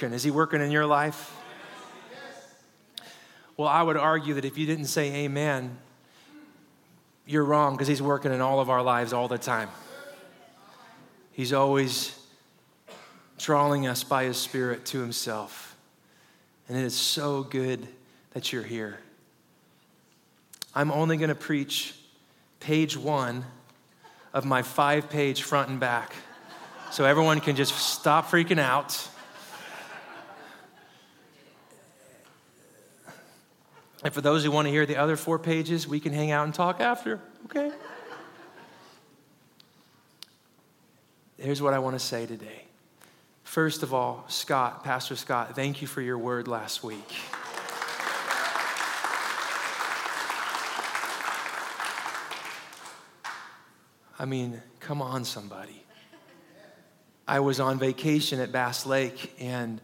Is 0.00 0.22
he 0.22 0.30
working 0.30 0.60
in 0.60 0.70
your 0.70 0.86
life? 0.86 1.34
Well, 3.56 3.68
I 3.68 3.82
would 3.82 3.96
argue 3.96 4.34
that 4.34 4.44
if 4.44 4.56
you 4.56 4.64
didn't 4.64 4.84
say 4.84 5.24
amen, 5.24 5.76
you're 7.26 7.44
wrong 7.44 7.74
because 7.74 7.88
he's 7.88 8.00
working 8.00 8.32
in 8.32 8.40
all 8.40 8.60
of 8.60 8.70
our 8.70 8.80
lives 8.80 9.12
all 9.12 9.26
the 9.26 9.38
time. 9.38 9.68
He's 11.32 11.52
always 11.52 12.16
drawing 13.38 13.88
us 13.88 14.04
by 14.04 14.24
his 14.24 14.36
spirit 14.36 14.86
to 14.86 15.00
himself. 15.00 15.76
And 16.68 16.78
it 16.78 16.84
is 16.84 16.94
so 16.94 17.42
good 17.42 17.86
that 18.34 18.52
you're 18.52 18.62
here. 18.62 18.98
I'm 20.74 20.92
only 20.92 21.16
going 21.16 21.28
to 21.28 21.34
preach 21.34 21.96
page 22.60 22.96
one 22.96 23.44
of 24.32 24.44
my 24.44 24.62
five 24.62 25.10
page 25.10 25.42
front 25.42 25.70
and 25.70 25.80
back 25.80 26.14
so 26.92 27.04
everyone 27.04 27.40
can 27.40 27.56
just 27.56 27.74
stop 27.74 28.30
freaking 28.30 28.60
out 28.60 29.08
And 34.04 34.14
for 34.14 34.20
those 34.20 34.44
who 34.44 34.50
want 34.50 34.66
to 34.66 34.70
hear 34.70 34.86
the 34.86 34.96
other 34.96 35.16
four 35.16 35.38
pages, 35.38 35.88
we 35.88 35.98
can 35.98 36.12
hang 36.12 36.30
out 36.30 36.44
and 36.44 36.54
talk 36.54 36.80
after, 36.80 37.20
okay? 37.46 37.72
Here's 41.36 41.60
what 41.60 41.74
I 41.74 41.78
want 41.78 41.94
to 41.94 42.04
say 42.04 42.26
today. 42.26 42.64
First 43.42 43.82
of 43.82 43.94
all, 43.94 44.24
Scott, 44.28 44.84
Pastor 44.84 45.16
Scott, 45.16 45.56
thank 45.56 45.80
you 45.80 45.88
for 45.88 46.00
your 46.00 46.18
word 46.18 46.46
last 46.46 46.84
week. 46.84 47.14
I 54.20 54.24
mean, 54.24 54.60
come 54.80 55.00
on, 55.00 55.24
somebody. 55.24 55.84
I 57.26 57.40
was 57.40 57.60
on 57.60 57.78
vacation 57.78 58.40
at 58.40 58.50
Bass 58.52 58.84
Lake 58.84 59.34
and 59.38 59.80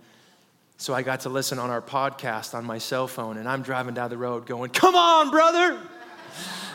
so 0.77 0.92
I 0.92 1.02
got 1.02 1.20
to 1.20 1.28
listen 1.28 1.59
on 1.59 1.70
our 1.70 1.83
podcast 1.83 2.55
on 2.55 2.64
my 2.64 2.78
cell 2.78 3.06
phone, 3.06 3.37
and 3.37 3.48
I'm 3.48 3.62
driving 3.62 3.95
down 3.95 4.10
the 4.10 4.18
road 4.18 4.46
going, 4.46 4.71
Come 4.71 4.95
on, 4.95 5.30
brother! 5.30 5.79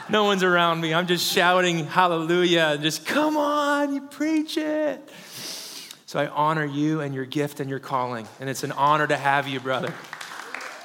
No 0.09 0.23
one's 0.23 0.41
around 0.41 0.81
me. 0.81 0.93
I'm 0.93 1.05
just 1.05 1.31
shouting 1.31 1.85
hallelujah, 1.85 2.71
and 2.73 2.81
just 2.81 3.05
come 3.05 3.37
on, 3.37 3.93
you 3.93 4.01
preach 4.01 4.57
it. 4.57 5.07
So 6.07 6.19
I 6.19 6.27
honor 6.27 6.65
you 6.65 7.01
and 7.01 7.13
your 7.13 7.25
gift 7.25 7.59
and 7.59 7.69
your 7.69 7.79
calling, 7.79 8.27
and 8.39 8.49
it's 8.49 8.63
an 8.63 8.71
honor 8.71 9.05
to 9.05 9.15
have 9.15 9.47
you, 9.47 9.59
brother. 9.59 9.93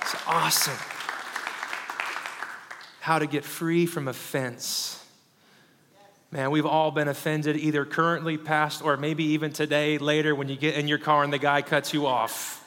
It's 0.02 0.14
awesome. 0.26 0.76
How 3.00 3.18
to 3.18 3.26
get 3.26 3.44
free 3.44 3.86
from 3.86 4.08
offense. 4.08 5.02
Man, 6.30 6.50
we've 6.50 6.66
all 6.66 6.90
been 6.90 7.08
offended, 7.08 7.56
either 7.56 7.84
currently, 7.84 8.36
past, 8.36 8.82
or 8.82 8.96
maybe 8.96 9.24
even 9.24 9.52
today, 9.52 9.98
later, 9.98 10.34
when 10.34 10.48
you 10.48 10.56
get 10.56 10.74
in 10.74 10.88
your 10.88 10.98
car 10.98 11.22
and 11.22 11.32
the 11.32 11.38
guy 11.38 11.62
cuts 11.62 11.94
you 11.94 12.06
off. 12.06 12.63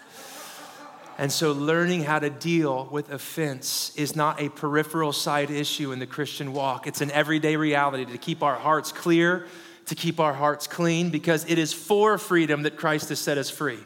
And 1.19 1.31
so, 1.31 1.51
learning 1.51 2.03
how 2.03 2.19
to 2.19 2.29
deal 2.29 2.87
with 2.91 3.11
offense 3.11 3.91
is 3.95 4.15
not 4.15 4.39
a 4.39 4.49
peripheral 4.49 5.11
side 5.11 5.49
issue 5.49 5.91
in 5.91 5.97
the 5.97 6.05
Christian 6.05 6.53
walk. 6.53 6.85
It's 6.85 7.01
an 7.01 7.09
everyday 7.09 7.55
reality 7.55 8.05
to 8.05 8.17
keep 8.19 8.43
our 8.43 8.55
hearts 8.55 8.91
clear, 8.91 9.47
to 9.87 9.95
keep 9.95 10.19
our 10.19 10.33
hearts 10.33 10.67
clean, 10.67 11.09
because 11.09 11.49
it 11.49 11.57
is 11.57 11.73
for 11.73 12.19
freedom 12.19 12.61
that 12.63 12.77
Christ 12.77 13.09
has 13.09 13.17
set 13.17 13.39
us 13.39 13.49
free. 13.49 13.79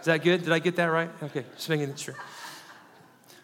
Is 0.00 0.04
that 0.04 0.22
good? 0.22 0.44
Did 0.44 0.52
I 0.52 0.58
get 0.58 0.76
that 0.76 0.86
right? 0.86 1.10
Okay, 1.22 1.44
making 1.66 1.90
it 1.90 1.98
sure. 1.98 2.14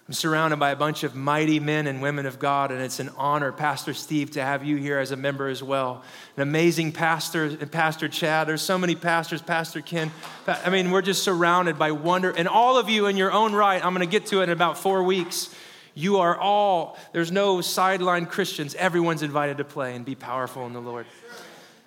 I'm 0.06 0.12
surrounded 0.12 0.58
by 0.58 0.70
a 0.70 0.76
bunch 0.76 1.02
of 1.02 1.14
mighty 1.14 1.58
men 1.60 1.86
and 1.86 2.02
women 2.02 2.26
of 2.26 2.38
God, 2.38 2.70
and 2.70 2.82
it's 2.82 3.00
an 3.00 3.08
honor, 3.16 3.52
Pastor 3.52 3.94
Steve, 3.94 4.32
to 4.32 4.42
have 4.42 4.62
you 4.62 4.76
here 4.76 4.98
as 4.98 5.12
a 5.12 5.16
member 5.16 5.48
as 5.48 5.62
well. 5.62 6.02
An 6.36 6.42
amazing 6.42 6.92
pastor, 6.92 7.44
and 7.44 7.72
Pastor 7.72 8.06
Chad. 8.08 8.46
There's 8.46 8.60
so 8.60 8.76
many 8.76 8.96
pastors, 8.96 9.40
Pastor 9.40 9.80
Ken. 9.80 10.10
I 10.46 10.68
mean, 10.68 10.90
we're 10.90 11.00
just 11.00 11.22
surrounded 11.22 11.78
by 11.78 11.92
wonder. 11.92 12.30
And 12.30 12.48
all 12.48 12.76
of 12.76 12.90
you 12.90 13.06
in 13.06 13.16
your 13.16 13.32
own 13.32 13.54
right, 13.54 13.82
I'm 13.82 13.94
going 13.94 14.06
to 14.06 14.10
get 14.10 14.26
to 14.26 14.40
it 14.40 14.44
in 14.44 14.50
about 14.50 14.76
four 14.76 15.02
weeks. 15.02 15.54
You 15.94 16.18
are 16.18 16.36
all, 16.36 16.98
there's 17.12 17.32
no 17.32 17.62
sideline 17.62 18.26
Christians. 18.26 18.74
Everyone's 18.74 19.22
invited 19.22 19.56
to 19.56 19.64
play 19.64 19.96
and 19.96 20.04
be 20.04 20.14
powerful 20.14 20.66
in 20.66 20.74
the 20.74 20.82
Lord. 20.82 21.06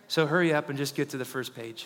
So 0.08 0.26
hurry 0.26 0.56
up 0.56 0.70
and 0.70 0.78
just 0.78 0.96
get 0.96 1.10
to 1.10 1.18
the 1.18 1.26
first 1.26 1.56
page. 1.56 1.86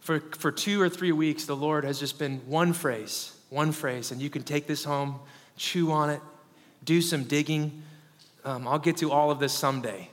For, 0.00 0.20
for 0.20 0.50
two 0.50 0.80
or 0.80 0.88
three 0.88 1.12
weeks, 1.12 1.44
the 1.44 1.56
Lord 1.56 1.84
has 1.84 2.00
just 2.00 2.18
been 2.18 2.38
one 2.46 2.72
phrase 2.72 3.33
one 3.50 3.72
phrase, 3.72 4.10
and 4.10 4.20
you 4.20 4.30
can 4.30 4.42
take 4.42 4.66
this 4.66 4.84
home, 4.84 5.20
chew 5.56 5.92
on 5.92 6.10
it, 6.10 6.20
do 6.84 7.00
some 7.00 7.24
digging. 7.24 7.82
Um, 8.44 8.66
I'll 8.68 8.78
get 8.78 8.96
to 8.98 9.10
all 9.10 9.30
of 9.30 9.38
this 9.38 9.52
someday. 9.52 10.08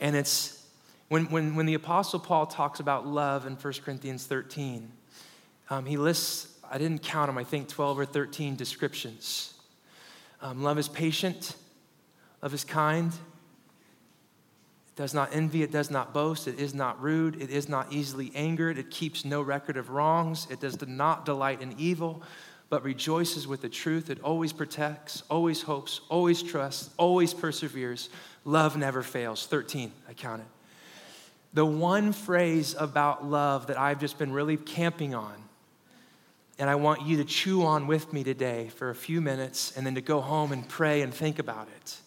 And 0.00 0.16
it's 0.16 0.64
when, 1.08 1.30
when, 1.30 1.56
when 1.56 1.66
the 1.66 1.74
Apostle 1.74 2.20
Paul 2.20 2.46
talks 2.46 2.80
about 2.80 3.06
love 3.06 3.46
in 3.46 3.54
1 3.54 3.72
Corinthians 3.84 4.26
13, 4.26 4.90
um, 5.70 5.86
he 5.86 5.96
lists, 5.96 6.58
I 6.70 6.78
didn't 6.78 7.02
count 7.02 7.28
them, 7.28 7.38
I 7.38 7.44
think 7.44 7.68
12 7.68 7.98
or 7.98 8.04
13 8.04 8.56
descriptions. 8.56 9.54
Um, 10.40 10.62
love 10.62 10.78
is 10.78 10.88
patient, 10.88 11.56
love 12.42 12.54
is 12.54 12.64
kind, 12.64 13.12
does 14.98 15.14
not 15.14 15.28
envy, 15.32 15.62
it 15.62 15.70
does 15.70 15.92
not 15.92 16.12
boast, 16.12 16.48
it 16.48 16.58
is 16.58 16.74
not 16.74 17.00
rude, 17.00 17.40
it 17.40 17.50
is 17.50 17.68
not 17.68 17.92
easily 17.92 18.32
angered, 18.34 18.76
it 18.78 18.90
keeps 18.90 19.24
no 19.24 19.40
record 19.40 19.76
of 19.76 19.90
wrongs, 19.90 20.48
it 20.50 20.58
does 20.58 20.84
not 20.88 21.24
delight 21.24 21.62
in 21.62 21.72
evil, 21.78 22.20
but 22.68 22.82
rejoices 22.82 23.46
with 23.46 23.62
the 23.62 23.68
truth. 23.68 24.10
It 24.10 24.20
always 24.24 24.52
protects, 24.52 25.22
always 25.30 25.62
hopes, 25.62 26.00
always 26.08 26.42
trusts, 26.42 26.90
always 26.96 27.32
perseveres. 27.32 28.10
Love 28.44 28.76
never 28.76 29.04
fails. 29.04 29.46
13, 29.46 29.92
I 30.08 30.14
count 30.14 30.40
it. 30.40 30.48
The 31.54 31.64
one 31.64 32.12
phrase 32.12 32.74
about 32.76 33.24
love 33.24 33.68
that 33.68 33.78
I've 33.78 34.00
just 34.00 34.18
been 34.18 34.32
really 34.32 34.56
camping 34.56 35.14
on, 35.14 35.36
and 36.58 36.68
I 36.68 36.74
want 36.74 37.02
you 37.02 37.18
to 37.18 37.24
chew 37.24 37.64
on 37.64 37.86
with 37.86 38.12
me 38.12 38.24
today 38.24 38.68
for 38.74 38.90
a 38.90 38.96
few 38.96 39.20
minutes 39.20 39.76
and 39.76 39.86
then 39.86 39.94
to 39.94 40.00
go 40.00 40.20
home 40.20 40.50
and 40.50 40.68
pray 40.68 41.02
and 41.02 41.14
think 41.14 41.38
about 41.38 41.68
it 41.68 42.00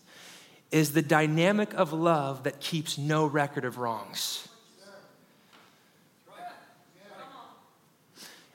is 0.71 0.93
the 0.93 1.01
dynamic 1.01 1.73
of 1.73 1.93
love 1.93 2.43
that 2.43 2.59
keeps 2.59 2.97
no 2.97 3.25
record 3.25 3.65
of 3.65 3.77
wrongs. 3.77 4.47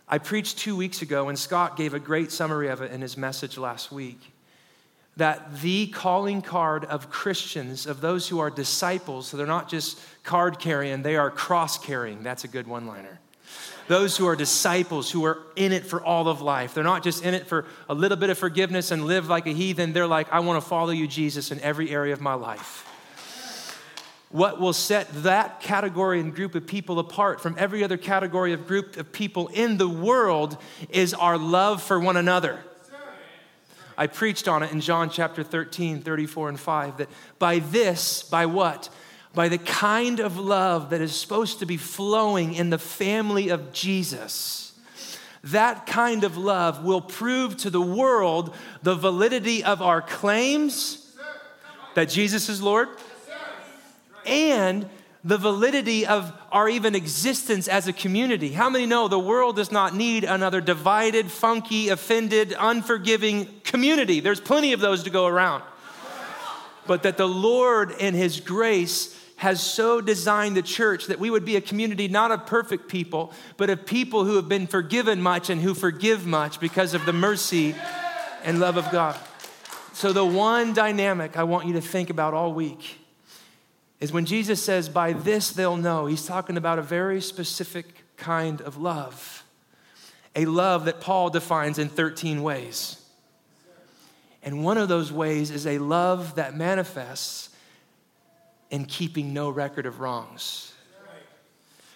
I 0.08 0.18
preached 0.18 0.58
two 0.58 0.76
weeks 0.76 1.02
ago, 1.02 1.28
and 1.28 1.38
Scott 1.38 1.76
gave 1.76 1.92
a 1.92 1.98
great 1.98 2.30
summary 2.30 2.68
of 2.68 2.80
it 2.80 2.92
in 2.92 3.00
his 3.00 3.16
message 3.16 3.58
last 3.58 3.90
week. 3.90 4.20
That 5.16 5.60
the 5.60 5.88
calling 5.88 6.42
card 6.42 6.84
of 6.84 7.10
Christians, 7.10 7.86
of 7.86 8.00
those 8.00 8.28
who 8.28 8.38
are 8.38 8.50
disciples, 8.50 9.26
so 9.26 9.36
they're 9.36 9.46
not 9.46 9.68
just 9.68 9.98
card 10.22 10.58
carrying, 10.60 11.02
they 11.02 11.16
are 11.16 11.30
cross 11.30 11.76
carrying. 11.78 12.22
That's 12.22 12.44
a 12.44 12.48
good 12.48 12.68
one 12.68 12.86
liner 12.86 13.18
those 13.88 14.16
who 14.16 14.26
are 14.26 14.36
disciples, 14.36 15.10
who 15.10 15.24
are 15.24 15.38
in 15.54 15.72
it 15.72 15.86
for 15.86 16.02
all 16.02 16.28
of 16.28 16.40
life. 16.40 16.74
They're 16.74 16.84
not 16.84 17.02
just 17.02 17.24
in 17.24 17.34
it 17.34 17.46
for 17.46 17.64
a 17.88 17.94
little 17.94 18.16
bit 18.16 18.30
of 18.30 18.38
forgiveness 18.38 18.90
and 18.90 19.04
live 19.04 19.28
like 19.28 19.46
a 19.46 19.52
heathen. 19.52 19.92
They're 19.92 20.06
like, 20.06 20.32
I 20.32 20.40
want 20.40 20.62
to 20.62 20.68
follow 20.68 20.90
you, 20.90 21.06
Jesus, 21.06 21.50
in 21.50 21.60
every 21.60 21.90
area 21.90 22.12
of 22.12 22.20
my 22.20 22.34
life. 22.34 22.84
What 24.30 24.60
will 24.60 24.72
set 24.72 25.08
that 25.22 25.60
category 25.60 26.20
and 26.20 26.34
group 26.34 26.54
of 26.56 26.66
people 26.66 26.98
apart 26.98 27.40
from 27.40 27.54
every 27.58 27.84
other 27.84 27.96
category 27.96 28.52
of 28.52 28.66
group 28.66 28.96
of 28.96 29.12
people 29.12 29.48
in 29.48 29.78
the 29.78 29.88
world 29.88 30.58
is 30.90 31.14
our 31.14 31.38
love 31.38 31.82
for 31.82 32.00
one 32.00 32.16
another. 32.16 32.60
I 33.96 34.08
preached 34.08 34.46
on 34.46 34.62
it 34.62 34.72
in 34.72 34.80
John 34.80 35.08
chapter 35.08 35.42
13, 35.42 36.02
34 36.02 36.50
and 36.50 36.60
5, 36.60 36.96
that 36.98 37.08
by 37.38 37.60
this, 37.60 38.24
by 38.24 38.46
what? 38.46 38.90
By 39.36 39.50
the 39.50 39.58
kind 39.58 40.18
of 40.18 40.38
love 40.38 40.88
that 40.88 41.02
is 41.02 41.14
supposed 41.14 41.58
to 41.58 41.66
be 41.66 41.76
flowing 41.76 42.54
in 42.54 42.70
the 42.70 42.78
family 42.78 43.50
of 43.50 43.70
Jesus. 43.70 44.72
That 45.44 45.84
kind 45.84 46.24
of 46.24 46.38
love 46.38 46.82
will 46.82 47.02
prove 47.02 47.58
to 47.58 47.68
the 47.68 47.80
world 47.80 48.54
the 48.82 48.94
validity 48.94 49.62
of 49.62 49.82
our 49.82 50.00
claims 50.00 51.14
that 51.94 52.08
Jesus 52.08 52.48
is 52.48 52.62
Lord 52.62 52.88
and 54.24 54.88
the 55.22 55.36
validity 55.36 56.06
of 56.06 56.32
our 56.50 56.66
even 56.70 56.94
existence 56.94 57.68
as 57.68 57.86
a 57.86 57.92
community. 57.92 58.52
How 58.52 58.70
many 58.70 58.86
know 58.86 59.06
the 59.06 59.18
world 59.18 59.56
does 59.56 59.70
not 59.70 59.94
need 59.94 60.24
another 60.24 60.62
divided, 60.62 61.30
funky, 61.30 61.90
offended, 61.90 62.54
unforgiving 62.58 63.48
community? 63.64 64.20
There's 64.20 64.40
plenty 64.40 64.72
of 64.72 64.80
those 64.80 65.02
to 65.02 65.10
go 65.10 65.26
around. 65.26 65.62
But 66.86 67.02
that 67.02 67.18
the 67.18 67.28
Lord, 67.28 67.90
in 67.90 68.14
His 68.14 68.40
grace, 68.40 69.12
has 69.36 69.62
so 69.62 70.00
designed 70.00 70.56
the 70.56 70.62
church 70.62 71.06
that 71.06 71.18
we 71.18 71.30
would 71.30 71.44
be 71.44 71.56
a 71.56 71.60
community 71.60 72.08
not 72.08 72.30
of 72.30 72.46
perfect 72.46 72.88
people, 72.88 73.32
but 73.56 73.68
of 73.68 73.84
people 73.84 74.24
who 74.24 74.36
have 74.36 74.48
been 74.48 74.66
forgiven 74.66 75.20
much 75.20 75.50
and 75.50 75.60
who 75.60 75.74
forgive 75.74 76.26
much 76.26 76.58
because 76.58 76.94
of 76.94 77.04
the 77.04 77.12
mercy 77.12 77.74
and 78.42 78.58
love 78.58 78.76
of 78.76 78.90
God. 78.90 79.18
So, 79.92 80.12
the 80.12 80.24
one 80.24 80.72
dynamic 80.72 81.36
I 81.36 81.44
want 81.44 81.66
you 81.66 81.74
to 81.74 81.80
think 81.80 82.10
about 82.10 82.34
all 82.34 82.52
week 82.52 82.98
is 84.00 84.12
when 84.12 84.24
Jesus 84.24 84.62
says, 84.62 84.88
By 84.88 85.12
this 85.12 85.50
they'll 85.50 85.76
know, 85.76 86.06
he's 86.06 86.26
talking 86.26 86.56
about 86.56 86.78
a 86.78 86.82
very 86.82 87.20
specific 87.20 87.86
kind 88.16 88.60
of 88.62 88.78
love, 88.78 89.44
a 90.34 90.46
love 90.46 90.86
that 90.86 91.00
Paul 91.00 91.30
defines 91.30 91.78
in 91.78 91.88
13 91.88 92.42
ways. 92.42 93.02
And 94.42 94.64
one 94.64 94.78
of 94.78 94.88
those 94.88 95.12
ways 95.12 95.50
is 95.50 95.66
a 95.66 95.78
love 95.78 96.36
that 96.36 96.56
manifests 96.56 97.50
and 98.70 98.88
keeping 98.88 99.32
no 99.32 99.50
record 99.50 99.86
of 99.86 100.00
wrongs. 100.00 100.72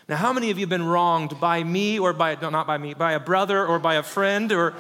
Now, 0.08 0.16
how 0.16 0.32
many 0.32 0.50
of 0.50 0.58
you 0.58 0.62
have 0.62 0.70
been 0.70 0.86
wronged 0.86 1.38
by 1.38 1.62
me 1.62 2.00
or 2.00 2.12
by, 2.12 2.36
no, 2.42 2.50
not 2.50 2.66
by 2.66 2.78
me, 2.78 2.94
by 2.94 3.12
a 3.12 3.20
brother 3.20 3.64
or 3.64 3.78
by 3.78 3.94
a 3.94 4.02
friend? 4.02 4.50
Or 4.50 4.74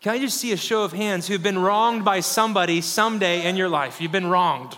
can 0.00 0.14
I 0.14 0.18
just 0.18 0.38
see 0.38 0.52
a 0.52 0.56
show 0.56 0.84
of 0.84 0.92
hands 0.92 1.26
who've 1.26 1.42
been 1.42 1.58
wronged 1.58 2.04
by 2.04 2.20
somebody 2.20 2.80
someday 2.80 3.44
in 3.48 3.56
your 3.56 3.68
life? 3.68 4.00
You've 4.00 4.12
been 4.12 4.28
wronged. 4.28 4.76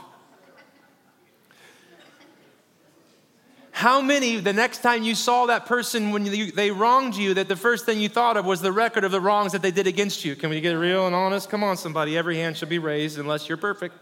How 3.72 4.00
many, 4.00 4.38
the 4.38 4.52
next 4.52 4.78
time 4.78 5.02
you 5.02 5.14
saw 5.14 5.46
that 5.46 5.66
person 5.66 6.12
when 6.12 6.24
you, 6.24 6.52
they 6.52 6.70
wronged 6.70 7.16
you, 7.16 7.34
that 7.34 7.48
the 7.48 7.56
first 7.56 7.84
thing 7.84 8.00
you 8.00 8.08
thought 8.08 8.36
of 8.36 8.46
was 8.46 8.60
the 8.60 8.72
record 8.72 9.04
of 9.04 9.12
the 9.12 9.20
wrongs 9.20 9.52
that 9.52 9.60
they 9.60 9.70
did 9.70 9.86
against 9.86 10.24
you? 10.24 10.34
Can 10.36 10.50
we 10.50 10.60
get 10.60 10.72
real 10.74 11.06
and 11.06 11.14
honest? 11.14 11.50
Come 11.50 11.62
on, 11.62 11.76
somebody. 11.76 12.16
Every 12.16 12.36
hand 12.36 12.56
should 12.56 12.68
be 12.68 12.78
raised 12.78 13.18
unless 13.18 13.48
you're 13.48 13.58
perfect. 13.58 13.96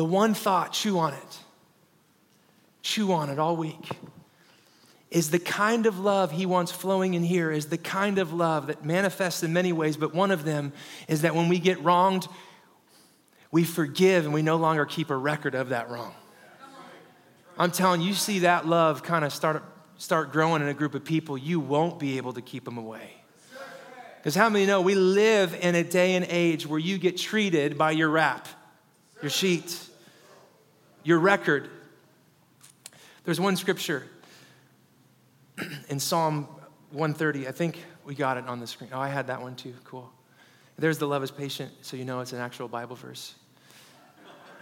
The 0.00 0.04
one 0.06 0.32
thought, 0.32 0.72
chew 0.72 0.98
on 0.98 1.12
it. 1.12 1.38
Chew 2.80 3.12
on 3.12 3.28
it 3.28 3.38
all 3.38 3.54
week 3.54 3.86
is 5.10 5.28
the 5.28 5.38
kind 5.38 5.84
of 5.84 5.98
love 5.98 6.32
he 6.32 6.46
wants 6.46 6.72
flowing 6.72 7.12
in 7.12 7.22
here, 7.22 7.50
is 7.50 7.66
the 7.66 7.76
kind 7.76 8.18
of 8.18 8.32
love 8.32 8.68
that 8.68 8.82
manifests 8.82 9.42
in 9.42 9.52
many 9.52 9.74
ways, 9.74 9.98
but 9.98 10.14
one 10.14 10.30
of 10.30 10.42
them 10.42 10.72
is 11.06 11.20
that 11.20 11.34
when 11.34 11.50
we 11.50 11.58
get 11.58 11.78
wronged, 11.84 12.26
we 13.52 13.62
forgive 13.62 14.24
and 14.24 14.32
we 14.32 14.40
no 14.40 14.56
longer 14.56 14.86
keep 14.86 15.10
a 15.10 15.14
record 15.14 15.54
of 15.54 15.68
that 15.68 15.90
wrong. 15.90 16.14
I'm 17.58 17.70
telling 17.70 18.00
you, 18.00 18.08
you 18.08 18.14
see 18.14 18.38
that 18.38 18.66
love 18.66 19.02
kind 19.02 19.22
of 19.22 19.34
start, 19.34 19.62
start 19.98 20.32
growing 20.32 20.62
in 20.62 20.68
a 20.68 20.72
group 20.72 20.94
of 20.94 21.04
people, 21.04 21.36
you 21.36 21.60
won't 21.60 21.98
be 21.98 22.16
able 22.16 22.32
to 22.32 22.40
keep 22.40 22.64
them 22.64 22.78
away. 22.78 23.16
Because 24.16 24.34
how 24.34 24.48
many 24.48 24.64
know 24.64 24.80
we 24.80 24.94
live 24.94 25.54
in 25.60 25.74
a 25.74 25.84
day 25.84 26.14
and 26.14 26.24
age 26.30 26.66
where 26.66 26.80
you 26.80 26.96
get 26.96 27.18
treated 27.18 27.76
by 27.76 27.90
your 27.90 28.08
rap, 28.08 28.48
your 29.22 29.30
sheet, 29.30 29.88
your 31.04 31.18
record? 31.18 31.70
There's 33.24 33.40
one 33.40 33.56
scripture 33.56 34.04
in 35.88 36.00
Psalm 36.00 36.48
130. 36.90 37.48
I 37.48 37.52
think 37.52 37.78
we 38.04 38.14
got 38.14 38.36
it 38.36 38.46
on 38.46 38.60
the 38.60 38.66
screen. 38.66 38.90
Oh, 38.92 39.00
I 39.00 39.08
had 39.08 39.26
that 39.28 39.40
one 39.40 39.56
too. 39.56 39.74
Cool. 39.84 40.10
There's 40.78 40.98
the 40.98 41.06
love 41.06 41.22
is 41.22 41.30
patient, 41.30 41.72
so 41.82 41.96
you 41.96 42.04
know 42.04 42.20
it's 42.20 42.32
an 42.32 42.40
actual 42.40 42.66
Bible 42.66 42.96
verse. 42.96 43.34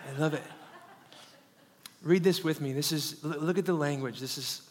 I 0.09 0.19
love 0.19 0.35
it. 0.35 0.43
Read 2.03 2.25
this 2.25 2.43
with 2.43 2.61
me. 2.61 2.73
This 2.73 2.93
is, 2.93 3.23
look 3.23 3.59
at 3.59 3.67
the 3.67 3.73
language. 3.73 4.21
This 4.21 4.39
is, 4.39 4.63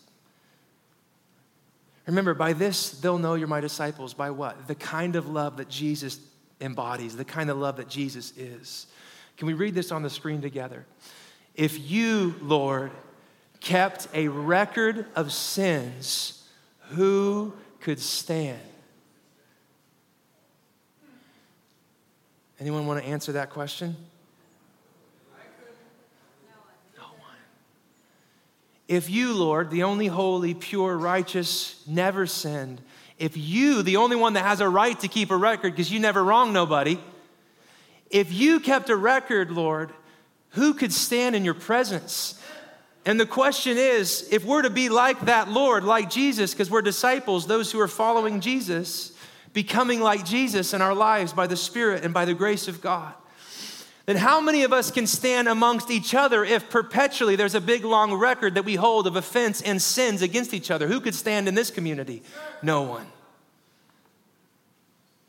remember, 2.06 2.34
by 2.34 2.54
this 2.54 2.92
they'll 2.92 3.18
know 3.18 3.36
you're 3.36 3.48
my 3.48 3.62
disciples. 3.62 4.14
By 4.14 4.32
what? 4.32 4.68
The 4.68 4.76
kind 4.76 5.16
of 5.16 5.30
love 5.30 5.58
that 5.58 5.70
Jesus 5.70 6.20
embodies, 6.60 7.16
the 7.16 7.26
kind 7.26 7.50
of 7.50 7.58
love 7.58 7.78
that 7.78 7.90
Jesus 7.90 8.36
is. 8.38 8.88
Can 9.38 9.48
we 9.48 9.54
read 9.54 9.76
this 9.76 9.92
on 9.92 10.04
the 10.04 10.10
screen 10.10 10.42
together? 10.42 10.86
If 11.58 11.90
you, 11.90 12.36
Lord, 12.40 12.92
kept 13.60 14.08
a 14.14 14.28
record 14.28 15.08
of 15.16 15.34
sins, 15.34 16.48
who 16.90 17.52
could 17.82 18.00
stand? 18.00 18.62
Anyone 22.60 22.86
want 22.86 23.04
to 23.04 23.10
answer 23.10 23.34
that 23.34 23.50
question? 23.50 23.96
No 26.96 27.04
one. 27.04 27.36
If 28.88 29.10
you, 29.10 29.34
Lord, 29.34 29.72
the 29.72 29.84
only 29.84 30.08
holy, 30.08 30.54
pure, 30.54 30.96
righteous, 30.96 31.84
never 31.88 32.28
sinned, 32.28 32.82
if 33.18 33.36
you, 33.36 33.82
the 33.82 33.98
only 33.98 34.16
one 34.16 34.34
that 34.34 34.46
has 34.46 34.62
a 34.62 34.70
right 34.70 35.00
to 35.00 35.08
keep 35.08 35.32
a 35.32 35.38
record 35.38 35.72
because 35.72 35.92
you 35.92 36.00
never 36.00 36.24
wronged 36.24 36.54
nobody, 36.54 37.00
if 38.12 38.32
you 38.32 38.60
kept 38.60 38.90
a 38.90 38.96
record, 38.96 39.50
Lord, 39.52 39.92
who 40.52 40.74
could 40.74 40.94
stand 40.94 41.36
in 41.36 41.46
your 41.46 41.54
presence? 41.54 42.42
And 43.06 43.20
the 43.20 43.26
question 43.26 43.78
is 43.78 44.28
if 44.32 44.44
we're 44.44 44.64
to 44.64 44.70
be 44.70 44.90
like 44.90 45.22
that 45.22 45.50
Lord, 45.50 45.84
like 45.84 46.10
Jesus, 46.10 46.54
because 46.54 46.70
we're 46.70 46.82
disciples, 46.82 47.48
those 47.48 47.72
who 47.72 47.80
are 47.80 47.88
following 47.88 48.42
Jesus, 48.42 49.14
becoming 49.54 50.02
like 50.02 50.26
Jesus 50.26 50.74
in 50.74 50.82
our 50.82 50.94
lives 50.94 51.32
by 51.32 51.48
the 51.48 51.56
Spirit 51.56 52.04
and 52.04 52.14
by 52.14 52.26
the 52.26 52.34
grace 52.34 52.68
of 52.68 52.82
God, 52.82 53.14
then 54.08 54.18
how 54.18 54.40
many 54.40 54.64
of 54.64 54.72
us 54.72 54.90
can 54.92 55.06
stand 55.06 55.48
amongst 55.48 55.92
each 55.92 56.16
other 56.16 56.44
if 56.44 56.70
perpetually 56.70 57.36
there's 57.36 57.56
a 57.56 57.62
big 57.62 57.84
long 57.84 58.14
record 58.14 58.56
that 58.56 58.64
we 58.64 58.76
hold 58.76 59.06
of 59.06 59.16
offense 59.16 59.62
and 59.62 59.82
sins 59.82 60.22
against 60.22 60.54
each 60.54 60.72
other? 60.72 60.88
Who 60.88 61.02
could 61.02 61.16
stand 61.16 61.48
in 61.48 61.56
this 61.56 61.72
community? 61.72 62.24
No 62.62 62.84
one. 62.84 63.08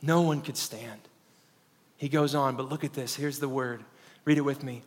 No 0.00 0.22
one 0.22 0.40
could 0.40 0.56
stand. 0.56 1.00
He 1.96 2.08
goes 2.08 2.34
on, 2.34 2.56
but 2.56 2.68
look 2.68 2.84
at 2.84 2.92
this. 2.92 3.16
Here's 3.16 3.40
the 3.40 3.48
word. 3.48 3.84
Read 4.24 4.38
it 4.38 4.42
with 4.42 4.62
me. 4.62 4.82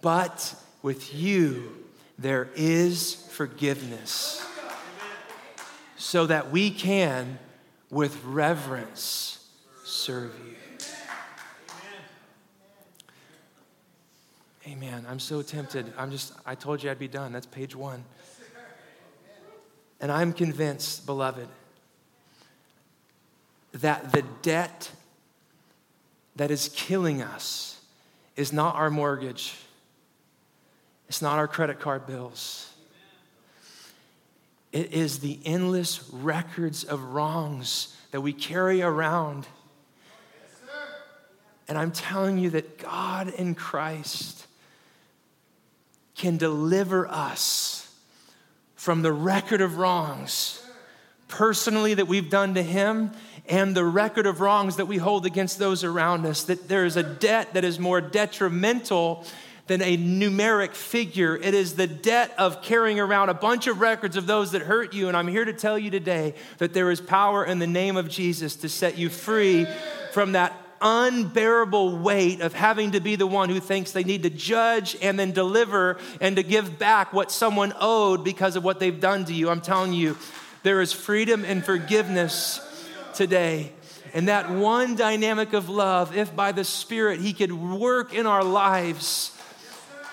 But 0.00 0.54
with 0.80 1.14
you, 1.14 1.76
there 2.18 2.48
is 2.54 3.14
forgiveness 3.30 4.46
so 5.96 6.26
that 6.26 6.50
we 6.50 6.70
can, 6.70 7.38
with 7.90 8.22
reverence, 8.24 9.48
serve 9.84 10.32
you. 10.46 10.56
Amen. 14.66 15.04
I'm 15.08 15.18
so 15.18 15.42
tempted. 15.42 15.92
I'm 15.98 16.10
just, 16.10 16.32
I 16.46 16.54
told 16.54 16.82
you 16.82 16.90
I'd 16.90 16.98
be 16.98 17.08
done. 17.08 17.32
That's 17.32 17.46
page 17.46 17.74
one. 17.74 18.04
And 20.00 20.10
I'm 20.10 20.32
convinced, 20.32 21.04
beloved, 21.04 21.48
that 23.72 24.12
the 24.12 24.22
debt 24.42 24.90
that 26.36 26.50
is 26.50 26.70
killing 26.74 27.22
us 27.22 27.80
is 28.36 28.52
not 28.52 28.76
our 28.76 28.90
mortgage 28.90 29.54
it's 31.12 31.20
not 31.20 31.36
our 31.38 31.46
credit 31.46 31.78
card 31.78 32.06
bills. 32.06 32.72
It 34.72 34.94
is 34.94 35.18
the 35.18 35.38
endless 35.44 36.08
records 36.10 36.84
of 36.84 37.02
wrongs 37.02 37.94
that 38.12 38.22
we 38.22 38.32
carry 38.32 38.80
around. 38.80 39.46
And 41.68 41.76
I'm 41.76 41.92
telling 41.92 42.38
you 42.38 42.48
that 42.48 42.78
God 42.78 43.28
in 43.28 43.54
Christ 43.54 44.46
can 46.16 46.38
deliver 46.38 47.06
us 47.06 47.94
from 48.74 49.02
the 49.02 49.12
record 49.12 49.60
of 49.60 49.76
wrongs 49.76 50.66
personally 51.28 51.92
that 51.92 52.08
we've 52.08 52.30
done 52.30 52.54
to 52.54 52.62
Him 52.62 53.10
and 53.50 53.76
the 53.76 53.84
record 53.84 54.24
of 54.24 54.40
wrongs 54.40 54.76
that 54.76 54.86
we 54.86 54.96
hold 54.96 55.26
against 55.26 55.58
those 55.58 55.84
around 55.84 56.24
us. 56.24 56.44
That 56.44 56.68
there 56.68 56.86
is 56.86 56.96
a 56.96 57.02
debt 57.02 57.52
that 57.52 57.64
is 57.64 57.78
more 57.78 58.00
detrimental 58.00 59.26
than 59.66 59.80
a 59.82 59.96
numeric 59.96 60.74
figure. 60.74 61.36
It 61.36 61.54
is 61.54 61.74
the 61.74 61.86
debt 61.86 62.34
of 62.36 62.62
carrying 62.62 62.98
around 62.98 63.28
a 63.28 63.34
bunch 63.34 63.66
of 63.66 63.80
records 63.80 64.16
of 64.16 64.26
those 64.26 64.52
that 64.52 64.62
hurt 64.62 64.92
you. 64.92 65.08
And 65.08 65.16
I'm 65.16 65.28
here 65.28 65.44
to 65.44 65.52
tell 65.52 65.78
you 65.78 65.90
today 65.90 66.34
that 66.58 66.74
there 66.74 66.90
is 66.90 67.00
power 67.00 67.44
in 67.44 67.58
the 67.58 67.66
name 67.66 67.96
of 67.96 68.08
Jesus 68.08 68.56
to 68.56 68.68
set 68.68 68.98
you 68.98 69.08
free 69.08 69.66
from 70.12 70.32
that 70.32 70.58
unbearable 70.82 71.96
weight 71.98 72.40
of 72.40 72.52
having 72.52 72.90
to 72.90 73.00
be 73.00 73.14
the 73.14 73.26
one 73.26 73.48
who 73.48 73.60
thinks 73.60 73.92
they 73.92 74.02
need 74.02 74.24
to 74.24 74.30
judge 74.30 74.96
and 75.00 75.18
then 75.18 75.30
deliver 75.30 75.96
and 76.20 76.36
to 76.36 76.42
give 76.42 76.78
back 76.78 77.12
what 77.12 77.30
someone 77.30 77.72
owed 77.80 78.24
because 78.24 78.56
of 78.56 78.64
what 78.64 78.80
they've 78.80 79.00
done 79.00 79.24
to 79.24 79.32
you. 79.32 79.48
I'm 79.48 79.60
telling 79.60 79.92
you, 79.92 80.16
there 80.64 80.80
is 80.80 80.92
freedom 80.92 81.44
and 81.44 81.64
forgiveness 81.64 82.60
today. 83.14 83.72
And 84.12 84.28
that 84.28 84.50
one 84.50 84.96
dynamic 84.96 85.52
of 85.52 85.68
love, 85.68 86.16
if 86.16 86.34
by 86.34 86.52
the 86.52 86.64
Spirit 86.64 87.20
He 87.20 87.32
could 87.32 87.52
work 87.52 88.12
in 88.12 88.26
our 88.26 88.44
lives, 88.44 89.30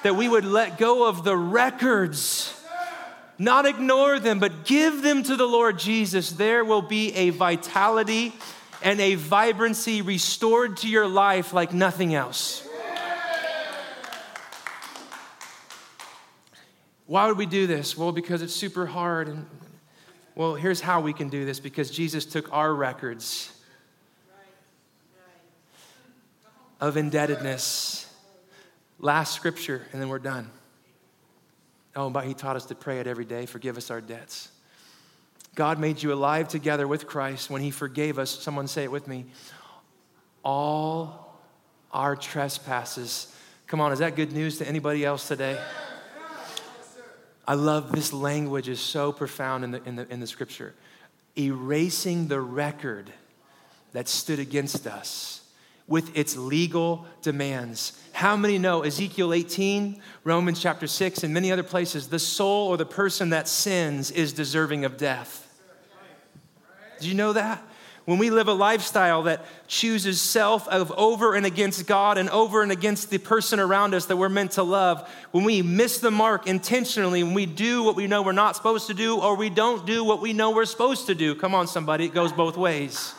that 0.03 0.15
we 0.15 0.27
would 0.27 0.45
let 0.45 0.77
go 0.77 1.07
of 1.07 1.23
the 1.23 1.35
records, 1.35 2.53
not 3.37 3.65
ignore 3.65 4.19
them, 4.19 4.39
but 4.39 4.65
give 4.65 5.01
them 5.01 5.23
to 5.23 5.35
the 5.35 5.45
Lord 5.45 5.79
Jesus. 5.79 6.31
There 6.31 6.63
will 6.63 6.81
be 6.81 7.13
a 7.13 7.29
vitality 7.31 8.33
and 8.81 8.99
a 8.99 9.15
vibrancy 9.15 10.01
restored 10.01 10.77
to 10.77 10.87
your 10.87 11.07
life 11.07 11.53
like 11.53 11.73
nothing 11.73 12.15
else. 12.15 12.65
Why 17.05 17.27
would 17.27 17.37
we 17.37 17.47
do 17.47 17.65
this? 17.65 17.97
Well, 17.97 18.11
because 18.11 18.43
it's 18.43 18.53
super 18.53 18.85
hard. 18.85 19.29
And 19.29 19.47
well, 20.35 20.55
here's 20.55 20.79
how 20.79 21.01
we 21.01 21.11
can 21.11 21.29
do 21.29 21.43
this 21.43 21.59
because 21.59 21.89
Jesus 21.89 22.23
took 22.23 22.53
our 22.53 22.73
records 22.73 23.51
of 26.79 26.95
indebtedness 26.95 28.08
Last 28.99 29.33
scripture, 29.33 29.81
and 29.91 30.01
then 30.01 30.09
we're 30.09 30.19
done. 30.19 30.49
Oh, 31.95 32.09
but 32.09 32.25
he 32.25 32.33
taught 32.33 32.55
us 32.55 32.65
to 32.65 32.75
pray 32.75 32.99
it 32.99 33.07
every 33.07 33.25
day 33.25 33.45
forgive 33.45 33.77
us 33.77 33.89
our 33.89 34.01
debts. 34.01 34.49
God 35.55 35.79
made 35.79 36.01
you 36.01 36.13
alive 36.13 36.47
together 36.47 36.87
with 36.87 37.07
Christ 37.07 37.49
when 37.49 37.61
he 37.61 37.71
forgave 37.71 38.19
us. 38.19 38.29
Someone 38.29 38.67
say 38.67 38.83
it 38.83 38.91
with 38.91 39.07
me. 39.07 39.25
All 40.43 41.37
our 41.91 42.15
trespasses. 42.15 43.33
Come 43.67 43.81
on, 43.81 43.91
is 43.91 43.99
that 43.99 44.15
good 44.15 44.31
news 44.31 44.59
to 44.59 44.67
anybody 44.67 45.03
else 45.03 45.27
today? 45.27 45.59
I 47.47 47.55
love 47.55 47.91
this 47.91 48.13
language 48.13 48.69
is 48.69 48.79
so 48.79 49.11
profound 49.11 49.63
in 49.63 49.71
the, 49.71 49.83
in 49.83 49.95
the, 49.95 50.13
in 50.13 50.19
the 50.19 50.27
scripture. 50.27 50.75
Erasing 51.37 52.27
the 52.27 52.39
record 52.39 53.11
that 53.91 54.07
stood 54.07 54.39
against 54.39 54.85
us 54.85 55.41
with 55.89 56.15
its 56.15 56.37
legal 56.37 57.05
demands. 57.21 57.93
How 58.13 58.37
many 58.37 58.57
know 58.57 58.83
Ezekiel 58.83 59.33
18, 59.33 60.01
Romans 60.23 60.61
chapter 60.61 60.87
6, 60.87 61.23
and 61.23 61.33
many 61.33 61.51
other 61.51 61.63
places, 61.63 62.07
the 62.07 62.19
soul 62.19 62.69
or 62.69 62.77
the 62.77 62.85
person 62.85 63.31
that 63.31 63.47
sins 63.47 64.11
is 64.11 64.31
deserving 64.31 64.85
of 64.85 64.97
death? 64.97 65.45
Did 66.99 67.07
you 67.07 67.15
know 67.15 67.33
that? 67.33 67.63
when 68.09 68.17
we 68.17 68.31
live 68.31 68.47
a 68.47 68.53
lifestyle 68.53 69.21
that 69.21 69.45
chooses 69.67 70.19
self 70.19 70.67
of 70.67 70.91
over 70.93 71.35
and 71.35 71.45
against 71.45 71.85
God 71.85 72.17
and 72.17 72.27
over 72.31 72.63
and 72.63 72.71
against 72.71 73.11
the 73.11 73.19
person 73.19 73.59
around 73.59 73.93
us 73.93 74.07
that 74.07 74.17
we're 74.17 74.29
meant 74.29 74.53
to 74.53 74.63
love, 74.63 75.07
when 75.29 75.43
we 75.43 75.61
miss 75.61 75.99
the 75.99 76.09
mark 76.09 76.47
intentionally, 76.47 77.21
when 77.21 77.35
we 77.35 77.45
do 77.45 77.83
what 77.83 77.95
we 77.95 78.07
know 78.07 78.23
we're 78.23 78.31
not 78.31 78.55
supposed 78.55 78.87
to 78.87 78.95
do, 78.95 79.19
or 79.19 79.35
we 79.35 79.51
don't 79.51 79.85
do 79.85 80.03
what 80.03 80.21
we 80.21 80.33
know 80.33 80.49
we're 80.49 80.65
supposed 80.65 81.05
to 81.05 81.13
do, 81.13 81.35
come 81.35 81.53
on, 81.53 81.67
somebody, 81.67 82.05
it 82.05 82.13
goes 82.15 82.31
both 82.33 82.57
ways. 82.57 83.13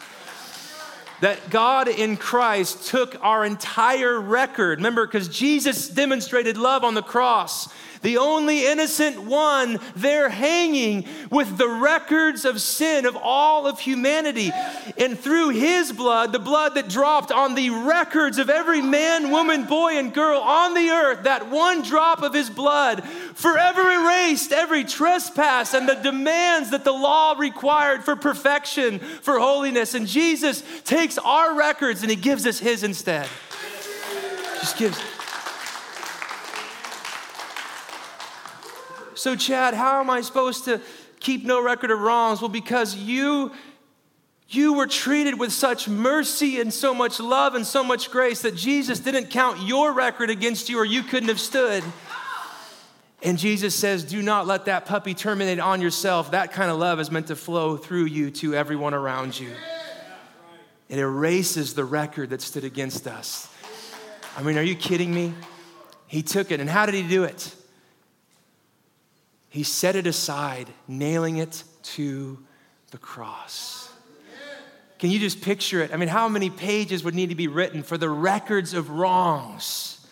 That 1.21 1.51
God 1.51 1.89
in 1.89 2.17
Christ 2.17 2.89
took 2.89 3.17
our 3.23 3.45
entire 3.45 4.19
record. 4.21 4.79
Remember, 4.79 5.07
because 5.07 5.29
Jesus 5.29 5.89
demonstrated 5.89 6.57
love 6.57 6.83
on 6.83 6.95
the 6.95 7.03
cross 7.03 7.69
the 8.03 8.19
only 8.19 8.67
innocent 8.67 9.23
one 9.23 9.79
there 9.95 10.29
hanging 10.29 11.07
with 11.31 11.59
the 11.59 11.69
records 11.69 12.45
of 12.45 12.61
sin 12.61 13.05
of 13.05 13.17
all 13.17 13.67
of 13.67 13.79
humanity. 13.79 14.53
And 14.97 15.19
through 15.19 15.51
his 15.51 15.93
blood, 15.93 16.33
the 16.33 16.39
blood 16.39 16.75
that 16.75 16.89
dropped 16.89 17.31
on 17.31 17.55
the 17.55 17.71
records 17.71 18.39
of 18.39 18.49
every 18.49 18.81
man, 18.81 19.31
woman, 19.31 19.65
boy, 19.65 19.99
and 19.99 20.15
girl 20.15 20.41
on 20.41 20.75
the 20.75 20.89
earth, 20.89 21.25
that 21.25 21.51
one 21.51 21.83
drop 21.83 22.23
of 22.23 22.33
his 22.33 22.49
blood 22.49 23.05
forever 23.35 23.83
erased 23.83 24.53
every 24.53 24.85
trespass 24.85 25.75
and 25.75 25.89
the 25.89 25.95
demands 25.95 26.71
that 26.71 26.85
the 26.85 26.93
law 26.93 27.35
required 27.39 28.05
for 28.05 28.17
perfection, 28.17 28.99
for 28.99 29.39
holiness. 29.39 29.95
And 29.95 30.07
Jesus 30.07 30.63
takes 30.85 31.19
our 31.19 31.55
records 31.55 32.03
and 32.03 32.11
he 32.11 32.17
gives 32.17 32.47
us 32.47 32.59
his 32.59 32.83
instead. 32.83 33.29
Just 34.61 34.77
gives. 34.79 35.20
So, 39.15 39.37
Chad, 39.37 39.75
how 39.75 40.01
am 40.01 40.11
I 40.11 40.21
supposed 40.21 40.65
to 40.65 40.81
keep 41.19 41.45
no 41.45 41.63
record 41.63 41.91
of 41.91 42.01
wrongs? 42.01 42.41
Well, 42.41 42.49
because 42.49 42.97
you 42.97 43.53
you 44.53 44.73
were 44.73 44.89
treated 44.89 45.39
with 45.39 45.53
such 45.53 45.89
mercy 45.89 46.61
and 46.61 46.75
so 46.75 46.93
much 46.93 47.21
love 47.21 47.55
and 47.55 47.65
so 47.65 47.85
much 47.85 48.11
grace 48.11 48.43
that 48.43 48.57
Jesus 48.57 48.99
didn't 48.99 49.31
count 49.31 49.61
your 49.63 49.93
record 49.93 50.29
against 50.29 50.69
you 50.69 50.77
or 50.79 50.85
you 50.85 51.05
couldn't 51.05 51.29
have 51.29 51.39
stood. 51.39 51.85
And 53.23 53.39
Jesus 53.39 53.77
says, 53.77 54.03
Do 54.03 54.23
not 54.23 54.49
let 54.49 54.65
that 54.65 54.87
puppy 54.87 55.15
terminate 55.15 55.61
on 55.61 55.81
yourself. 55.81 56.33
That 56.33 56.53
kind 56.53 56.69
of 56.69 56.79
love 56.79 56.99
is 56.99 57.13
meant 57.13 57.29
to 57.29 57.37
flow 57.37 57.77
through 57.77 58.07
you 58.07 58.33
to 58.33 58.55
everyone 58.55 58.93
around 58.93 59.39
you. 59.39 59.53
It 60.89 60.99
erases 60.99 61.75
the 61.75 61.85
record 61.85 62.31
that 62.31 62.43
stood 62.43 62.65
against 62.65 63.07
us. 63.07 63.49
I 64.37 64.43
mean, 64.43 64.59
are 64.59 64.63
you 64.63 64.75
kidding 64.75 65.15
me? 65.15 65.33
He 66.09 66.23
took 66.23 66.51
it. 66.51 66.59
And 66.59 66.69
how 66.69 66.87
did 66.87 66.97
he 66.97 67.07
do 67.07 67.23
it? 67.23 67.55
He 69.51 69.65
set 69.65 69.97
it 69.97 70.07
aside, 70.07 70.69
nailing 70.89 71.37
it 71.37 71.65
to 71.83 72.39
the 72.93 72.99
cross. 72.99 73.93
Can 75.01 75.11
you 75.11 75.19
just 75.19 75.41
picture 75.41 75.83
it? 75.83 75.93
I 75.93 75.97
mean, 75.97 76.09
how 76.09 76.29
many 76.29 76.51
pages 76.51 77.03
would 77.03 77.15
need 77.15 77.31
to 77.31 77.35
be 77.35 77.49
written 77.49 77.83
for 77.83 77.99
the 77.99 78.09
records 78.09 78.75
of 78.75 78.91
wrongs? 78.91 80.07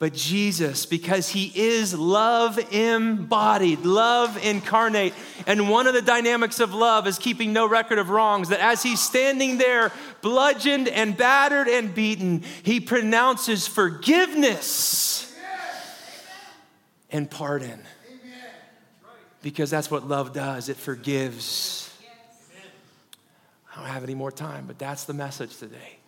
But 0.00 0.14
Jesus, 0.14 0.86
because 0.86 1.28
he 1.28 1.52
is 1.54 1.94
love 1.94 2.58
embodied, 2.72 3.84
love 3.84 4.36
incarnate, 4.44 5.14
and 5.46 5.70
one 5.70 5.86
of 5.86 5.94
the 5.94 6.02
dynamics 6.02 6.58
of 6.58 6.74
love 6.74 7.06
is 7.06 7.20
keeping 7.20 7.52
no 7.52 7.68
record 7.68 7.98
of 7.98 8.10
wrongs, 8.10 8.48
that 8.48 8.58
as 8.58 8.82
he's 8.82 9.00
standing 9.00 9.58
there, 9.58 9.92
bludgeoned 10.20 10.88
and 10.88 11.16
battered 11.16 11.68
and 11.68 11.94
beaten, 11.94 12.42
he 12.64 12.80
pronounces 12.80 13.68
forgiveness 13.68 15.32
and 17.10 17.30
pardon 17.30 17.80
because 19.42 19.70
that's 19.70 19.90
what 19.90 20.08
love 20.08 20.32
does 20.32 20.68
it 20.68 20.76
forgives. 20.76 21.88
I 23.72 23.80
don't 23.80 23.86
have 23.86 24.04
any 24.04 24.14
more 24.14 24.30
time, 24.30 24.64
but 24.66 24.78
that's 24.78 25.04
the 25.04 25.14
message 25.14 25.56
today. 25.56 25.98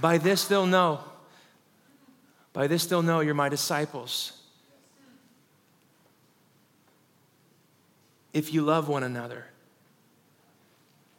By 0.00 0.16
this 0.16 0.46
they'll 0.46 0.66
know. 0.66 1.00
By 2.52 2.66
this 2.66 2.86
they'll 2.86 3.02
know 3.02 3.20
you're 3.20 3.34
my 3.34 3.48
disciples. 3.48 4.32
If 8.32 8.54
you 8.54 8.62
love 8.62 8.88
one 8.88 9.02
another. 9.02 9.46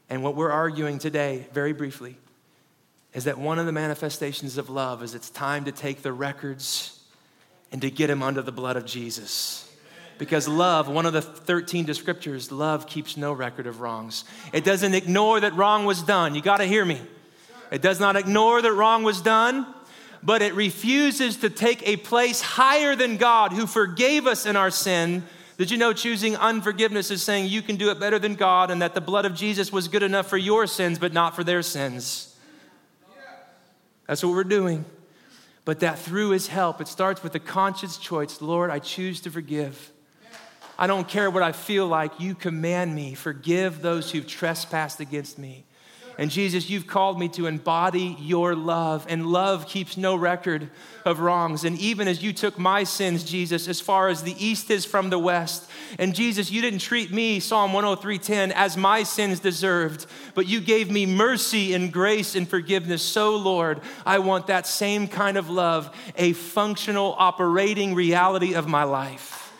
And 0.09 0.23
what 0.23 0.35
we're 0.35 0.51
arguing 0.51 0.97
today, 0.97 1.47
very 1.53 1.73
briefly, 1.73 2.17
is 3.13 3.25
that 3.25 3.37
one 3.37 3.59
of 3.59 3.65
the 3.65 3.71
manifestations 3.71 4.57
of 4.57 4.69
love 4.69 5.03
is 5.03 5.15
it's 5.15 5.29
time 5.29 5.65
to 5.65 5.71
take 5.71 6.01
the 6.01 6.13
records 6.13 6.99
and 7.71 7.81
to 7.81 7.89
get 7.89 8.07
them 8.07 8.23
under 8.23 8.41
the 8.41 8.51
blood 8.51 8.77
of 8.77 8.85
Jesus. 8.85 9.67
Because 10.17 10.47
love, 10.47 10.87
one 10.87 11.05
of 11.05 11.13
the 11.13 11.21
13 11.21 11.85
descriptors, 11.85 12.51
love 12.51 12.85
keeps 12.85 13.17
no 13.17 13.33
record 13.33 13.65
of 13.65 13.81
wrongs. 13.81 14.23
It 14.53 14.63
doesn't 14.63 14.93
ignore 14.93 15.39
that 15.39 15.55
wrong 15.55 15.85
was 15.85 16.03
done. 16.03 16.35
You 16.35 16.41
got 16.41 16.57
to 16.57 16.65
hear 16.65 16.85
me. 16.85 17.01
It 17.71 17.81
does 17.81 17.99
not 17.99 18.15
ignore 18.15 18.61
that 18.61 18.71
wrong 18.71 19.03
was 19.03 19.21
done, 19.21 19.65
but 20.21 20.41
it 20.41 20.53
refuses 20.53 21.37
to 21.37 21.49
take 21.49 21.87
a 21.87 21.97
place 21.97 22.41
higher 22.41 22.95
than 22.95 23.17
God 23.17 23.51
who 23.53 23.65
forgave 23.65 24.27
us 24.27 24.45
in 24.45 24.55
our 24.55 24.69
sin. 24.69 25.23
Did 25.57 25.71
you 25.71 25.77
know 25.77 25.93
choosing 25.93 26.35
unforgiveness 26.35 27.11
is 27.11 27.23
saying 27.23 27.47
you 27.47 27.61
can 27.61 27.77
do 27.77 27.89
it 27.89 27.99
better 27.99 28.19
than 28.19 28.35
God 28.35 28.71
and 28.71 28.81
that 28.81 28.93
the 28.93 29.01
blood 29.01 29.25
of 29.25 29.33
Jesus 29.33 29.71
was 29.71 29.87
good 29.87 30.03
enough 30.03 30.27
for 30.27 30.37
your 30.37 30.67
sins 30.67 30.99
but 30.99 31.13
not 31.13 31.35
for 31.35 31.43
their 31.43 31.61
sins? 31.61 32.30
That's 34.11 34.25
what 34.25 34.33
we're 34.33 34.43
doing. 34.43 34.83
But 35.63 35.79
that 35.79 35.97
through 35.97 36.31
his 36.31 36.47
help, 36.47 36.81
it 36.81 36.89
starts 36.89 37.23
with 37.23 37.33
a 37.35 37.39
conscious 37.39 37.95
choice 37.95 38.41
Lord, 38.41 38.69
I 38.69 38.79
choose 38.79 39.21
to 39.21 39.31
forgive. 39.31 39.93
I 40.77 40.85
don't 40.85 41.07
care 41.07 41.31
what 41.31 41.43
I 41.43 41.53
feel 41.53 41.87
like. 41.87 42.19
You 42.19 42.35
command 42.35 42.93
me, 42.93 43.13
forgive 43.13 43.81
those 43.81 44.11
who've 44.11 44.27
trespassed 44.27 44.99
against 44.99 45.39
me. 45.39 45.63
And 46.21 46.29
Jesus, 46.29 46.69
you've 46.69 46.85
called 46.85 47.19
me 47.19 47.29
to 47.29 47.47
embody 47.47 48.15
your 48.19 48.53
love, 48.53 49.07
and 49.09 49.25
love 49.25 49.65
keeps 49.65 49.97
no 49.97 50.15
record 50.15 50.69
of 51.03 51.19
wrongs. 51.19 51.63
And 51.63 51.79
even 51.79 52.07
as 52.07 52.21
you 52.21 52.31
took 52.31 52.59
my 52.59 52.83
sins, 52.83 53.23
Jesus, 53.23 53.67
as 53.67 53.81
far 53.81 54.07
as 54.07 54.21
the 54.21 54.35
east 54.37 54.69
is 54.69 54.85
from 54.85 55.09
the 55.09 55.17
west, 55.17 55.67
and 55.97 56.13
Jesus, 56.13 56.51
you 56.51 56.61
didn't 56.61 56.77
treat 56.77 57.11
me, 57.11 57.39
Psalm 57.39 57.73
103:10, 57.73 58.51
as 58.51 58.77
my 58.77 59.01
sins 59.01 59.39
deserved, 59.39 60.05
but 60.35 60.45
you 60.45 60.61
gave 60.61 60.91
me 60.91 61.07
mercy 61.07 61.73
and 61.73 61.91
grace 61.91 62.35
and 62.35 62.47
forgiveness. 62.47 63.01
So, 63.01 63.35
Lord, 63.35 63.81
I 64.05 64.19
want 64.19 64.45
that 64.45 64.67
same 64.67 65.07
kind 65.07 65.37
of 65.37 65.49
love, 65.49 65.89
a 66.15 66.33
functional, 66.33 67.15
operating 67.17 67.95
reality 67.95 68.53
of 68.53 68.67
my 68.67 68.83
life. 68.83 69.51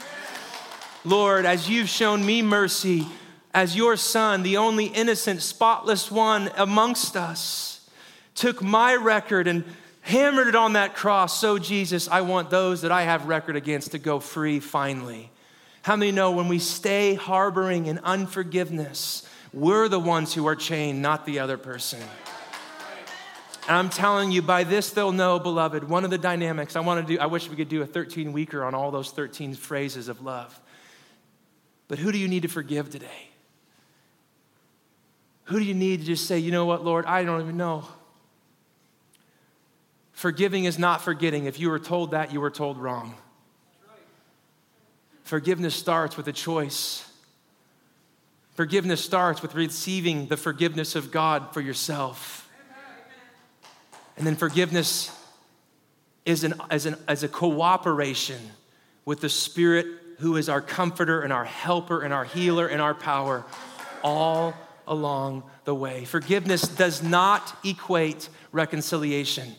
Lord, 1.03 1.47
as 1.47 1.67
you've 1.67 1.89
shown 1.89 2.23
me 2.23 2.43
mercy, 2.43 3.07
as 3.53 3.75
your 3.75 3.97
son, 3.97 4.43
the 4.43 4.57
only 4.57 4.85
innocent, 4.85 5.41
spotless 5.41 6.09
one 6.09 6.51
amongst 6.55 7.17
us, 7.17 7.89
took 8.35 8.61
my 8.61 8.95
record 8.95 9.47
and 9.47 9.63
hammered 10.01 10.47
it 10.47 10.55
on 10.55 10.73
that 10.73 10.95
cross. 10.95 11.39
So, 11.39 11.59
Jesus, 11.59 12.07
I 12.07 12.21
want 12.21 12.49
those 12.49 12.81
that 12.81 12.91
I 12.91 13.03
have 13.03 13.25
record 13.25 13.55
against 13.55 13.91
to 13.91 13.99
go 13.99 14.19
free 14.19 14.59
finally. 14.59 15.29
How 15.83 15.95
many 15.95 16.11
know 16.11 16.31
when 16.31 16.47
we 16.47 16.59
stay 16.59 17.15
harboring 17.15 17.87
in 17.87 17.99
unforgiveness, 17.99 19.27
we're 19.51 19.89
the 19.89 19.99
ones 19.99 20.33
who 20.33 20.47
are 20.47 20.55
chained, 20.55 21.01
not 21.01 21.25
the 21.25 21.39
other 21.39 21.57
person? 21.57 21.99
And 23.67 23.77
I'm 23.77 23.89
telling 23.89 24.31
you, 24.31 24.41
by 24.41 24.63
this 24.63 24.91
they'll 24.91 25.11
know, 25.11 25.39
beloved, 25.39 25.83
one 25.83 26.03
of 26.03 26.09
the 26.09 26.17
dynamics 26.17 26.75
I 26.75 26.79
want 26.79 27.05
to 27.05 27.13
do, 27.13 27.19
I 27.19 27.25
wish 27.25 27.49
we 27.49 27.55
could 27.55 27.69
do 27.69 27.81
a 27.81 27.85
13 27.85 28.31
weeker 28.31 28.63
on 28.63 28.73
all 28.73 28.91
those 28.91 29.11
13 29.11 29.53
phrases 29.55 30.07
of 30.07 30.21
love. 30.21 30.59
But 31.87 31.99
who 31.99 32.11
do 32.11 32.17
you 32.17 32.27
need 32.27 32.43
to 32.43 32.47
forgive 32.47 32.89
today? 32.89 33.30
Who 35.51 35.59
do 35.59 35.65
you 35.65 35.73
need 35.73 35.99
to 35.99 36.05
just 36.05 36.27
say, 36.27 36.39
you 36.39 36.49
know 36.49 36.65
what, 36.65 36.85
Lord, 36.85 37.05
I 37.05 37.25
don't 37.25 37.41
even 37.41 37.57
know? 37.57 37.83
Forgiving 40.13 40.63
is 40.63 40.79
not 40.79 41.01
forgetting. 41.01 41.43
If 41.43 41.59
you 41.59 41.69
were 41.69 41.79
told 41.79 42.11
that, 42.11 42.31
you 42.31 42.39
were 42.39 42.49
told 42.49 42.77
wrong. 42.77 43.15
Forgiveness 45.23 45.75
starts 45.75 46.15
with 46.15 46.29
a 46.29 46.31
choice. 46.31 47.05
Forgiveness 48.53 49.03
starts 49.03 49.41
with 49.41 49.53
receiving 49.53 50.27
the 50.27 50.37
forgiveness 50.37 50.95
of 50.95 51.11
God 51.11 51.53
for 51.53 51.59
yourself. 51.59 52.49
And 54.15 54.25
then 54.25 54.37
forgiveness 54.37 55.11
is, 56.25 56.45
an, 56.45 56.53
as, 56.69 56.85
an, 56.85 56.95
as 57.09 57.23
a 57.23 57.27
cooperation 57.27 58.39
with 59.03 59.19
the 59.19 59.27
Spirit 59.27 59.85
who 60.19 60.37
is 60.37 60.47
our 60.47 60.61
comforter 60.61 61.23
and 61.23 61.33
our 61.33 61.43
helper 61.43 62.03
and 62.03 62.13
our 62.13 62.23
healer 62.23 62.67
and 62.67 62.81
our 62.81 62.93
power, 62.93 63.43
all 64.01 64.53
along 64.87 65.43
the 65.65 65.75
way. 65.75 66.05
Forgiveness 66.05 66.63
does 66.63 67.03
not 67.03 67.55
equate 67.63 68.29
reconciliation. 68.51 69.55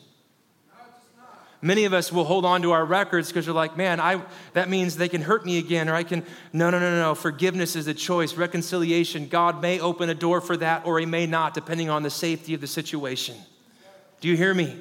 Many 1.64 1.84
of 1.84 1.92
us 1.92 2.10
will 2.10 2.24
hold 2.24 2.44
on 2.44 2.62
to 2.62 2.72
our 2.72 2.84
records 2.84 3.28
because 3.28 3.46
you're 3.46 3.54
like, 3.54 3.76
man, 3.76 4.00
I, 4.00 4.20
that 4.52 4.68
means 4.68 4.96
they 4.96 5.08
can 5.08 5.22
hurt 5.22 5.46
me 5.46 5.58
again, 5.58 5.88
or 5.88 5.94
I 5.94 6.02
can. 6.02 6.24
No, 6.52 6.70
no, 6.70 6.80
no, 6.80 6.90
no. 6.98 7.14
Forgiveness 7.14 7.76
is 7.76 7.86
a 7.86 7.94
choice. 7.94 8.34
Reconciliation, 8.34 9.28
God 9.28 9.62
may 9.62 9.78
open 9.78 10.10
a 10.10 10.14
door 10.14 10.40
for 10.40 10.56
that, 10.56 10.84
or 10.84 10.98
He 10.98 11.06
may 11.06 11.24
not, 11.26 11.54
depending 11.54 11.88
on 11.88 12.02
the 12.02 12.10
safety 12.10 12.52
of 12.54 12.60
the 12.60 12.66
situation. 12.66 13.36
Do 14.20 14.26
you 14.26 14.36
hear 14.36 14.52
me? 14.52 14.76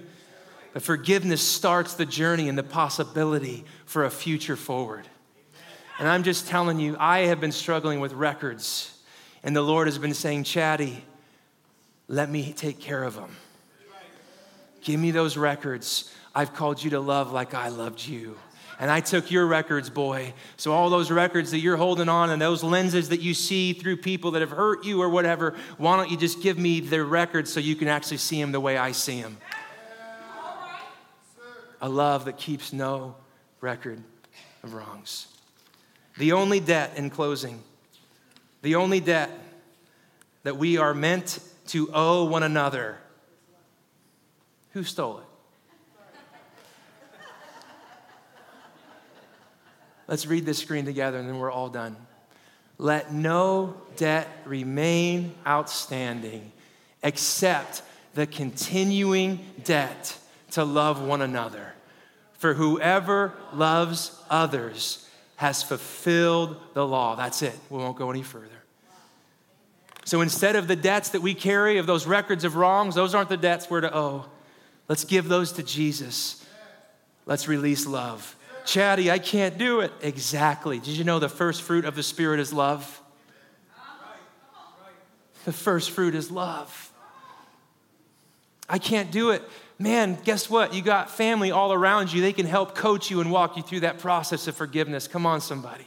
But 0.74 0.82
forgiveness 0.82 1.42
starts 1.42 1.94
the 1.94 2.06
journey 2.06 2.50
and 2.50 2.58
the 2.58 2.64
possibility 2.64 3.64
for 3.86 4.06
a 4.06 4.10
future 4.10 4.56
forward. 4.56 5.08
And 6.00 6.08
I'm 6.08 6.24
just 6.24 6.48
telling 6.48 6.80
you, 6.80 6.96
I 6.98 7.20
have 7.26 7.40
been 7.40 7.52
struggling 7.52 8.00
with 8.00 8.14
records, 8.14 8.98
and 9.44 9.56
the 9.56 9.62
Lord 9.62 9.88
has 9.88 9.98
been 9.98 10.14
saying, 10.14 10.44
Chatty, 10.44 11.04
let 12.08 12.30
me 12.30 12.54
take 12.54 12.80
care 12.80 13.04
of 13.04 13.16
them. 13.16 13.36
Give 14.82 15.00
me 15.00 15.12
those 15.12 15.38
records. 15.38 16.14
I've 16.34 16.54
called 16.54 16.84
you 16.84 16.92
to 16.92 17.00
love 17.00 17.32
like 17.32 17.54
I 17.54 17.70
loved 17.70 18.06
you. 18.06 18.38
And 18.80 18.90
I 18.90 19.00
took 19.00 19.30
your 19.30 19.46
records, 19.46 19.92
boy. 19.92 20.34
So, 20.58 20.74
all 20.74 20.90
those 20.90 21.12
records 21.12 21.52
that 21.52 21.60
you're 21.60 21.78
holding 21.78 22.10
on 22.10 22.32
and 22.32 22.42
those 22.42 22.64
lenses 22.64 23.10
that 23.10 23.22
you 23.22 23.36
see 23.36 23.74
through 23.74 23.98
people 23.98 24.32
that 24.32 24.40
have 24.40 24.50
hurt 24.50 24.84
you 24.84 25.02
or 25.02 25.10
whatever, 25.10 25.56
why 25.78 25.98
don't 25.98 26.10
you 26.10 26.18
just 26.18 26.42
give 26.42 26.58
me 26.58 26.80
their 26.80 27.06
records 27.06 27.54
so 27.54 27.60
you 27.60 27.76
can 27.76 27.88
actually 27.88 28.18
see 28.18 28.42
them 28.42 28.52
the 28.52 28.60
way 28.60 28.78
I 28.78 28.92
see 28.92 29.22
them? 29.22 29.38
A 31.80 31.90
love 31.90 32.26
that 32.26 32.38
keeps 32.38 32.74
no 32.74 33.16
record 33.60 34.02
of 34.64 34.74
wrongs. 34.74 35.28
The 36.18 36.32
only 36.32 36.60
debt, 36.60 36.94
in 36.96 37.12
closing, 37.12 37.62
the 38.62 38.76
only 38.76 39.00
debt 39.00 39.32
that 40.44 40.58
we 40.58 40.78
are 40.78 40.94
meant 40.94 41.40
to 41.68 41.90
owe 41.94 42.26
one 42.26 42.44
another. 42.44 42.98
Who 44.72 44.84
stole 44.84 45.20
it? 45.20 45.26
Let's 50.08 50.26
read 50.26 50.46
this 50.46 50.58
screen 50.58 50.86
together 50.86 51.20
and 51.20 51.30
then 51.30 51.40
we're 51.40 51.52
all 51.52 51.70
done. 51.70 51.96
Let 52.78 53.14
no 53.14 53.76
debt 53.96 54.28
remain 54.46 55.36
outstanding 55.48 56.52
except 57.04 57.82
the 58.14 58.28
continuing 58.28 59.40
debt 59.64 60.18
to 60.52 60.66
love 60.66 61.02
one 61.02 61.22
another. 61.22 61.74
For 62.34 62.56
whoever 62.56 63.34
loves 63.54 64.20
others 64.30 65.08
has 65.42 65.64
fulfilled 65.64 66.56
the 66.76 66.86
law. 66.86 67.16
That's 67.16 67.42
it. 67.42 67.58
We 67.72 67.80
won't 67.80 67.98
go 67.98 68.12
any 68.12 68.22
further. 68.22 68.62
So 70.06 70.22
instead 70.22 70.56
of 70.56 70.68
the 70.68 70.76
debts 70.76 71.10
that 71.10 71.24
we 71.24 71.34
carry, 71.34 71.80
of 71.80 71.88
those 71.88 72.06
records 72.06 72.44
of 72.44 72.56
wrongs, 72.56 72.94
those 72.94 73.16
aren't 73.16 73.30
the 73.30 73.38
debts 73.38 73.68
we're 73.68 73.82
to 73.82 73.98
owe. 73.98 74.26
Let's 74.88 75.04
give 75.04 75.28
those 75.28 75.54
to 75.54 75.64
Jesus. 75.64 76.46
Let's 77.26 77.48
release 77.48 77.88
love. 77.88 78.36
Chatty, 78.66 79.10
I 79.10 79.18
can't 79.18 79.58
do 79.58 79.80
it. 79.80 79.92
Exactly. 80.04 80.78
Did 80.78 80.96
you 80.96 81.04
know 81.04 81.18
the 81.18 81.28
first 81.28 81.64
fruit 81.64 81.86
of 81.86 81.96
the 81.96 82.04
Spirit 82.04 82.40
is 82.40 82.54
love? 82.54 83.02
The 85.46 85.54
first 85.54 85.90
fruit 85.90 86.14
is 86.14 86.30
love. 86.30 86.94
I 88.70 88.78
can't 88.78 89.10
do 89.10 89.32
it. 89.32 89.42
Man, 89.82 90.16
guess 90.24 90.48
what? 90.48 90.76
You 90.76 90.84
got 90.84 91.10
family 91.10 91.50
all 91.50 91.74
around 91.74 92.14
you. 92.14 92.22
They 92.22 92.34
can 92.34 92.46
help 92.46 92.76
coach 92.76 93.10
you 93.10 93.20
and 93.20 93.32
walk 93.32 93.58
you 93.58 93.64
through 93.64 93.80
that 93.80 93.98
process 93.98 94.48
of 94.48 94.56
forgiveness. 94.56 95.08
Come 95.08 95.26
on, 95.26 95.42
somebody. 95.42 95.86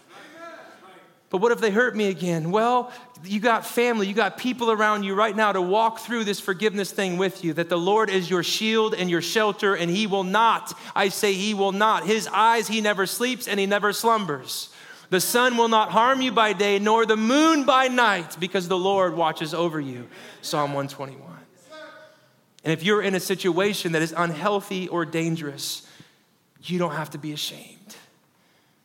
But 1.31 1.41
what 1.41 1.53
if 1.53 1.61
they 1.61 1.71
hurt 1.71 1.95
me 1.95 2.09
again? 2.09 2.51
Well, 2.51 2.91
you 3.23 3.39
got 3.39 3.65
family, 3.65 4.09
you 4.09 4.15
got 4.15 4.37
people 4.37 4.73
around 4.73 5.05
you 5.05 5.15
right 5.15 5.35
now 5.35 5.53
to 5.53 5.63
walk 5.63 6.01
through 6.01 6.25
this 6.25 6.41
forgiveness 6.41 6.91
thing 6.91 7.19
with 7.19 7.45
you. 7.45 7.53
That 7.53 7.69
the 7.69 7.79
Lord 7.79 8.11
is 8.11 8.29
your 8.29 8.43
shield 8.43 8.95
and 8.95 9.09
your 9.09 9.23
shelter, 9.23 9.77
and 9.77 9.89
He 9.89 10.09
will 10.09 10.25
not, 10.25 10.77
I 10.97 11.09
say, 11.09 11.33
He 11.33 11.55
will 11.55 11.73
not. 11.73 12.05
His 12.05 12.27
eyes, 12.27 12.67
He 12.67 12.81
never 12.81 13.07
sleeps 13.07 13.47
and 13.47 13.61
He 13.61 13.67
never 13.67 13.93
slumbers. 13.93 14.71
The 15.11 15.21
sun 15.21 15.57
will 15.57 15.69
not 15.69 15.93
harm 15.93 16.21
you 16.21 16.33
by 16.33 16.53
day, 16.53 16.81
nor 16.81 17.07
the 17.07 17.17
moon 17.17 17.65
by 17.65 17.87
night, 17.87 18.37
because 18.41 18.67
the 18.67 18.79
Lord 18.79 19.15
watches 19.15 19.55
over 19.55 19.81
you. 19.81 20.09
Psalm 20.43 20.73
121. 20.73 21.44
And 22.64 22.73
if 22.73 22.83
you're 22.83 23.02
in 23.02 23.14
a 23.14 23.21
situation 23.21 23.92
that 23.92 24.02
is 24.02 24.14
unhealthy 24.16 24.88
or 24.88 25.05
dangerous, 25.05 25.87
you 26.62 26.79
don't 26.79 26.94
have 26.94 27.11
to 27.11 27.18
be 27.18 27.33
ashamed. 27.33 27.96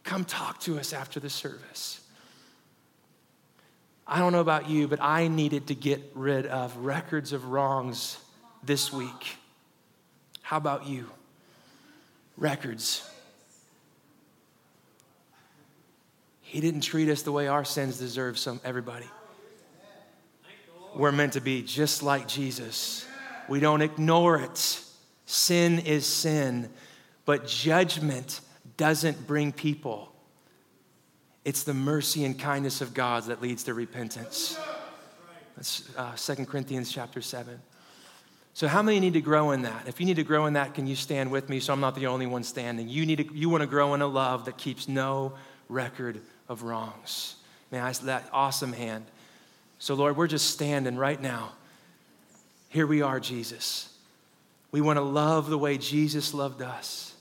Come 0.04 0.26
talk 0.26 0.60
to 0.62 0.78
us 0.78 0.92
after 0.92 1.20
the 1.20 1.30
service. 1.30 2.02
I 4.06 4.20
don't 4.20 4.34
know 4.34 4.42
about 4.42 4.70
you, 4.70 4.88
but 4.88 5.00
I 5.02 5.28
needed 5.28 5.68
to 5.68 5.76
get 5.76 6.02
rid 6.14 6.46
of 6.46 6.76
records 6.78 7.32
of 7.32 7.46
wrongs 7.46 8.18
this 8.64 8.92
week. 8.92 9.38
How 10.42 10.58
about 10.58 10.88
you? 10.88 11.10
Records. 12.36 13.08
He 16.42 16.60
didn't 16.60 16.82
treat 16.82 17.08
us 17.08 17.22
the 17.22 17.32
way 17.32 17.48
our 17.48 17.64
sins 17.64 18.00
deserve 18.00 18.40
some 18.40 18.60
everybody. 18.66 19.06
We're 20.96 21.12
meant 21.12 21.34
to 21.34 21.42
be 21.42 21.62
just 21.62 22.02
like 22.02 22.28
Jesus. 22.28 23.06
We 23.50 23.60
don't 23.60 23.82
ignore 23.82 24.38
it. 24.38 24.82
Sin 25.26 25.80
is 25.80 26.06
sin, 26.06 26.70
but 27.26 27.48
judgment 27.48 28.42
doesn't 28.78 29.28
bring 29.28 29.52
people 29.52 30.10
it's 31.46 31.64
the 31.64 31.74
mercy 31.74 32.26
and 32.26 32.38
kindness 32.38 32.80
of 32.80 32.94
God 32.94 33.24
that 33.24 33.42
leads 33.42 33.64
to 33.64 33.74
repentance. 33.74 34.56
That's 35.56 35.90
uh, 35.98 36.16
2 36.16 36.46
Corinthians 36.46 36.92
chapter 36.92 37.22
7. 37.22 37.60
So, 38.54 38.68
how 38.68 38.82
many 38.82 39.00
need 39.00 39.14
to 39.14 39.22
grow 39.22 39.52
in 39.52 39.64
that? 39.64 39.88
If 39.88 40.00
you 40.00 40.06
need 40.06 40.18
to 40.18 40.24
grow 40.24 40.46
in 40.46 40.54
that, 40.54 40.74
can 40.74 40.86
you 40.86 40.96
stand 40.96 41.32
with 41.32 41.50
me 41.50 41.60
so 41.60 41.72
I'm 41.72 41.80
not 41.80 41.96
the 41.96 42.08
only 42.08 42.28
one 42.28 42.44
standing? 42.44 42.88
You, 42.90 43.06
need 43.06 43.18
to, 43.18 43.34
you 43.34 43.50
want 43.50 43.62
to 43.62 43.68
grow 43.68 43.94
in 43.94 44.02
a 44.02 44.08
love 44.08 44.46
that 44.46 44.58
keeps 44.58 44.88
no 44.88 45.34
record 45.70 46.22
of 46.48 46.64
wrongs. 46.64 47.36
Man, 47.72 47.84
I 47.84 47.94
that 47.94 48.30
awesome 48.34 48.74
hand. 48.74 49.06
So, 49.78 49.96
Lord, 49.96 50.18
we're 50.18 50.28
just 50.28 50.52
standing 50.52 50.98
right 50.98 51.22
now. 51.22 51.54
Here 52.70 52.88
we 52.88 53.02
are, 53.02 53.20
Jesus. 53.20 53.94
We 54.72 54.82
want 54.82 54.98
to 54.98 55.02
love 55.02 55.50
the 55.50 55.58
way 55.58 55.78
Jesus 55.78 56.34
loved 56.34 56.62
us. 56.62 57.14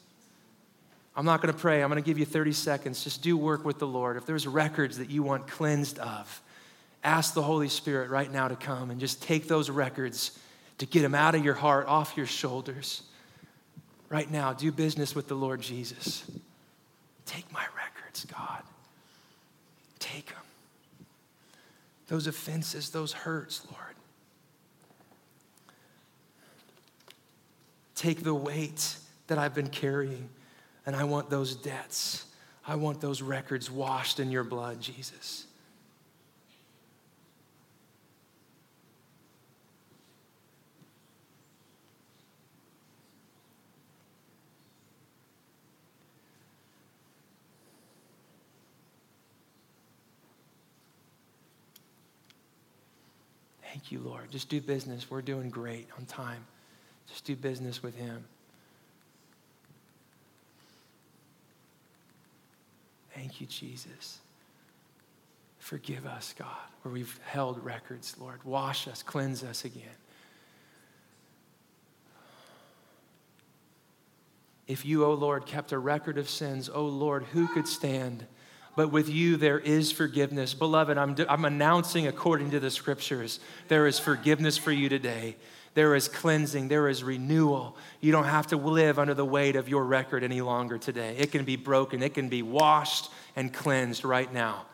I'm 1.16 1.24
not 1.24 1.42
going 1.42 1.52
to 1.52 1.58
pray. 1.58 1.82
I'm 1.82 1.88
going 1.88 2.00
to 2.00 2.06
give 2.06 2.18
you 2.18 2.26
30 2.26 2.52
seconds. 2.52 3.02
Just 3.02 3.22
do 3.22 3.36
work 3.36 3.64
with 3.64 3.78
the 3.78 3.86
Lord. 3.86 4.16
If 4.16 4.26
there's 4.26 4.46
records 4.46 4.98
that 4.98 5.10
you 5.10 5.22
want 5.22 5.48
cleansed 5.48 5.98
of, 5.98 6.42
ask 7.02 7.34
the 7.34 7.42
Holy 7.42 7.68
Spirit 7.68 8.10
right 8.10 8.30
now 8.30 8.46
to 8.46 8.56
come 8.56 8.90
and 8.90 9.00
just 9.00 9.22
take 9.22 9.48
those 9.48 9.68
records 9.68 10.38
to 10.78 10.86
get 10.86 11.02
them 11.02 11.14
out 11.14 11.34
of 11.34 11.44
your 11.44 11.54
heart, 11.54 11.86
off 11.88 12.16
your 12.16 12.26
shoulders. 12.26 13.02
Right 14.08 14.30
now, 14.30 14.52
do 14.52 14.70
business 14.70 15.14
with 15.14 15.28
the 15.28 15.34
Lord 15.34 15.60
Jesus. 15.60 16.24
Take 17.26 17.50
my 17.52 17.64
records, 17.76 18.24
God. 18.26 18.62
Take 19.98 20.26
them. 20.26 20.36
Those 22.06 22.26
offenses, 22.26 22.90
those 22.90 23.12
hurts, 23.12 23.66
Lord. 23.72 23.87
Take 27.98 28.22
the 28.22 28.32
weight 28.32 28.94
that 29.26 29.38
I've 29.38 29.56
been 29.56 29.70
carrying. 29.70 30.28
And 30.86 30.94
I 30.94 31.02
want 31.02 31.30
those 31.30 31.56
debts, 31.56 32.26
I 32.64 32.76
want 32.76 33.00
those 33.00 33.22
records 33.22 33.72
washed 33.72 34.20
in 34.20 34.30
your 34.30 34.44
blood, 34.44 34.80
Jesus. 34.80 35.46
Thank 53.64 53.90
you, 53.90 53.98
Lord. 53.98 54.30
Just 54.30 54.48
do 54.48 54.60
business. 54.60 55.10
We're 55.10 55.20
doing 55.20 55.50
great 55.50 55.88
on 55.98 56.06
time. 56.06 56.44
Just 57.08 57.24
do 57.24 57.36
business 57.36 57.82
with 57.82 57.96
Him. 57.96 58.24
Thank 63.14 63.40
you, 63.40 63.46
Jesus. 63.46 64.18
Forgive 65.58 66.06
us, 66.06 66.34
God, 66.38 66.46
where 66.82 66.94
we've 66.94 67.18
held 67.26 67.62
records, 67.64 68.14
Lord. 68.18 68.42
Wash 68.44 68.86
us, 68.86 69.02
cleanse 69.02 69.42
us 69.42 69.64
again. 69.64 69.84
If 74.68 74.84
you, 74.84 75.04
O 75.04 75.08
oh 75.08 75.14
Lord, 75.14 75.46
kept 75.46 75.72
a 75.72 75.78
record 75.78 76.18
of 76.18 76.28
sins, 76.28 76.68
O 76.68 76.74
oh 76.74 76.86
Lord, 76.86 77.24
who 77.24 77.48
could 77.48 77.66
stand? 77.66 78.26
But 78.76 78.92
with 78.92 79.08
you 79.08 79.36
there 79.36 79.58
is 79.58 79.90
forgiveness. 79.90 80.54
Beloved, 80.54 80.96
I'm, 80.96 81.16
I'm 81.28 81.44
announcing 81.46 82.06
according 82.06 82.52
to 82.52 82.60
the 82.60 82.70
scriptures, 82.70 83.40
there 83.66 83.86
is 83.86 83.98
forgiveness 83.98 84.56
for 84.56 84.70
you 84.70 84.88
today. 84.88 85.36
There 85.74 85.94
is 85.94 86.08
cleansing, 86.08 86.68
there 86.68 86.88
is 86.88 87.04
renewal. 87.04 87.76
You 88.00 88.12
don't 88.12 88.24
have 88.24 88.48
to 88.48 88.56
live 88.56 88.98
under 88.98 89.14
the 89.14 89.24
weight 89.24 89.56
of 89.56 89.68
your 89.68 89.84
record 89.84 90.24
any 90.24 90.40
longer 90.40 90.78
today. 90.78 91.16
It 91.18 91.30
can 91.30 91.44
be 91.44 91.56
broken, 91.56 92.02
it 92.02 92.14
can 92.14 92.28
be 92.28 92.42
washed 92.42 93.10
and 93.36 93.52
cleansed 93.52 94.04
right 94.04 94.32
now. 94.32 94.64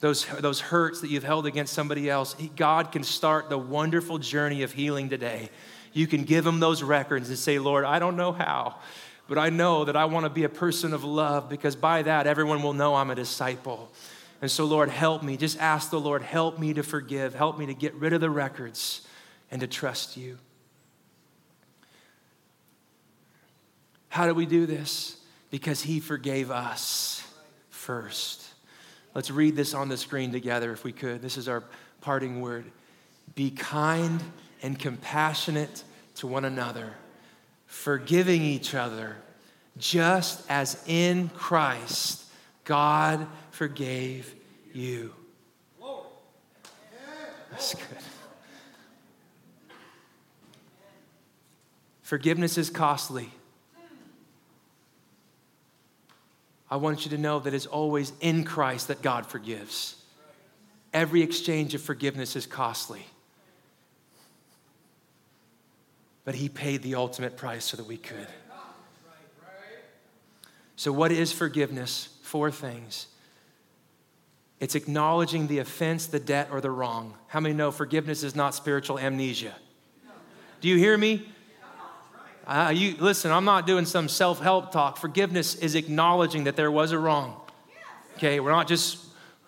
Those, 0.00 0.26
those 0.40 0.60
hurts 0.60 1.00
that 1.00 1.08
you've 1.08 1.24
held 1.24 1.46
against 1.46 1.72
somebody 1.72 2.10
else, 2.10 2.36
God 2.54 2.92
can 2.92 3.02
start 3.02 3.48
the 3.48 3.58
wonderful 3.58 4.18
journey 4.18 4.62
of 4.62 4.72
healing 4.72 5.08
today. 5.08 5.48
You 5.92 6.06
can 6.06 6.24
give 6.24 6.46
him 6.46 6.60
those 6.60 6.82
records 6.82 7.30
and 7.30 7.38
say, 7.38 7.58
Lord, 7.58 7.84
I 7.84 7.98
don't 7.98 8.16
know 8.16 8.32
how, 8.32 8.76
but 9.28 9.38
I 9.38 9.48
know 9.48 9.86
that 9.86 9.96
I 9.96 10.04
want 10.04 10.24
to 10.24 10.30
be 10.30 10.44
a 10.44 10.50
person 10.50 10.92
of 10.92 11.02
love 11.02 11.48
because 11.48 11.74
by 11.74 12.02
that, 12.02 12.26
everyone 12.26 12.62
will 12.62 12.74
know 12.74 12.94
I'm 12.94 13.10
a 13.10 13.14
disciple. 13.14 13.90
And 14.42 14.50
so, 14.50 14.66
Lord, 14.66 14.90
help 14.90 15.22
me. 15.22 15.38
Just 15.38 15.58
ask 15.58 15.90
the 15.90 15.98
Lord, 15.98 16.20
help 16.20 16.58
me 16.58 16.74
to 16.74 16.82
forgive, 16.82 17.34
help 17.34 17.58
me 17.58 17.64
to 17.66 17.74
get 17.74 17.94
rid 17.94 18.12
of 18.12 18.20
the 18.20 18.28
records 18.28 19.06
and 19.50 19.60
to 19.60 19.66
trust 19.66 20.16
you. 20.16 20.38
How 24.08 24.26
do 24.26 24.34
we 24.34 24.46
do 24.46 24.66
this? 24.66 25.16
Because 25.50 25.82
He 25.82 26.00
forgave 26.00 26.50
us 26.50 27.22
first. 27.70 28.44
Let's 29.14 29.30
read 29.30 29.56
this 29.56 29.74
on 29.74 29.88
the 29.88 29.96
screen 29.96 30.32
together 30.32 30.72
if 30.72 30.84
we 30.84 30.92
could. 30.92 31.22
This 31.22 31.36
is 31.36 31.48
our 31.48 31.64
parting 32.00 32.40
word. 32.40 32.64
Be 33.34 33.50
kind 33.50 34.22
and 34.62 34.78
compassionate 34.78 35.84
to 36.16 36.26
one 36.26 36.44
another, 36.44 36.92
forgiving 37.66 38.42
each 38.42 38.74
other, 38.74 39.16
just 39.78 40.44
as 40.50 40.82
in 40.86 41.28
Christ 41.30 42.24
God 42.64 43.26
forgave 43.50 44.34
you. 44.72 45.12
That's 47.50 47.74
good. 47.74 47.98
Forgiveness 52.06 52.56
is 52.56 52.70
costly. 52.70 53.32
I 56.70 56.76
want 56.76 57.04
you 57.04 57.10
to 57.10 57.18
know 57.18 57.40
that 57.40 57.52
it's 57.52 57.66
always 57.66 58.12
in 58.20 58.44
Christ 58.44 58.86
that 58.86 59.02
God 59.02 59.26
forgives. 59.26 59.96
Every 60.92 61.20
exchange 61.20 61.74
of 61.74 61.82
forgiveness 61.82 62.36
is 62.36 62.46
costly. 62.46 63.04
But 66.24 66.36
He 66.36 66.48
paid 66.48 66.84
the 66.84 66.94
ultimate 66.94 67.36
price 67.36 67.64
so 67.64 67.76
that 67.76 67.88
we 67.88 67.96
could. 67.96 68.28
So, 70.76 70.92
what 70.92 71.10
is 71.10 71.32
forgiveness? 71.32 72.10
Four 72.22 72.52
things. 72.52 73.08
It's 74.60 74.76
acknowledging 74.76 75.48
the 75.48 75.58
offense, 75.58 76.06
the 76.06 76.20
debt, 76.20 76.50
or 76.52 76.60
the 76.60 76.70
wrong. 76.70 77.14
How 77.26 77.40
many 77.40 77.56
know 77.56 77.72
forgiveness 77.72 78.22
is 78.22 78.36
not 78.36 78.54
spiritual 78.54 78.96
amnesia? 78.96 79.56
Do 80.60 80.68
you 80.68 80.76
hear 80.76 80.96
me? 80.96 81.32
Uh, 82.46 82.72
you, 82.74 82.94
listen, 82.98 83.32
I'm 83.32 83.44
not 83.44 83.66
doing 83.66 83.84
some 83.86 84.08
self 84.08 84.40
help 84.40 84.70
talk. 84.70 84.98
Forgiveness 84.98 85.56
is 85.56 85.74
acknowledging 85.74 86.44
that 86.44 86.54
there 86.54 86.70
was 86.70 86.92
a 86.92 86.98
wrong. 86.98 87.40
Okay, 88.16 88.38
we're 88.40 88.52
not 88.52 88.68
just, 88.68 88.98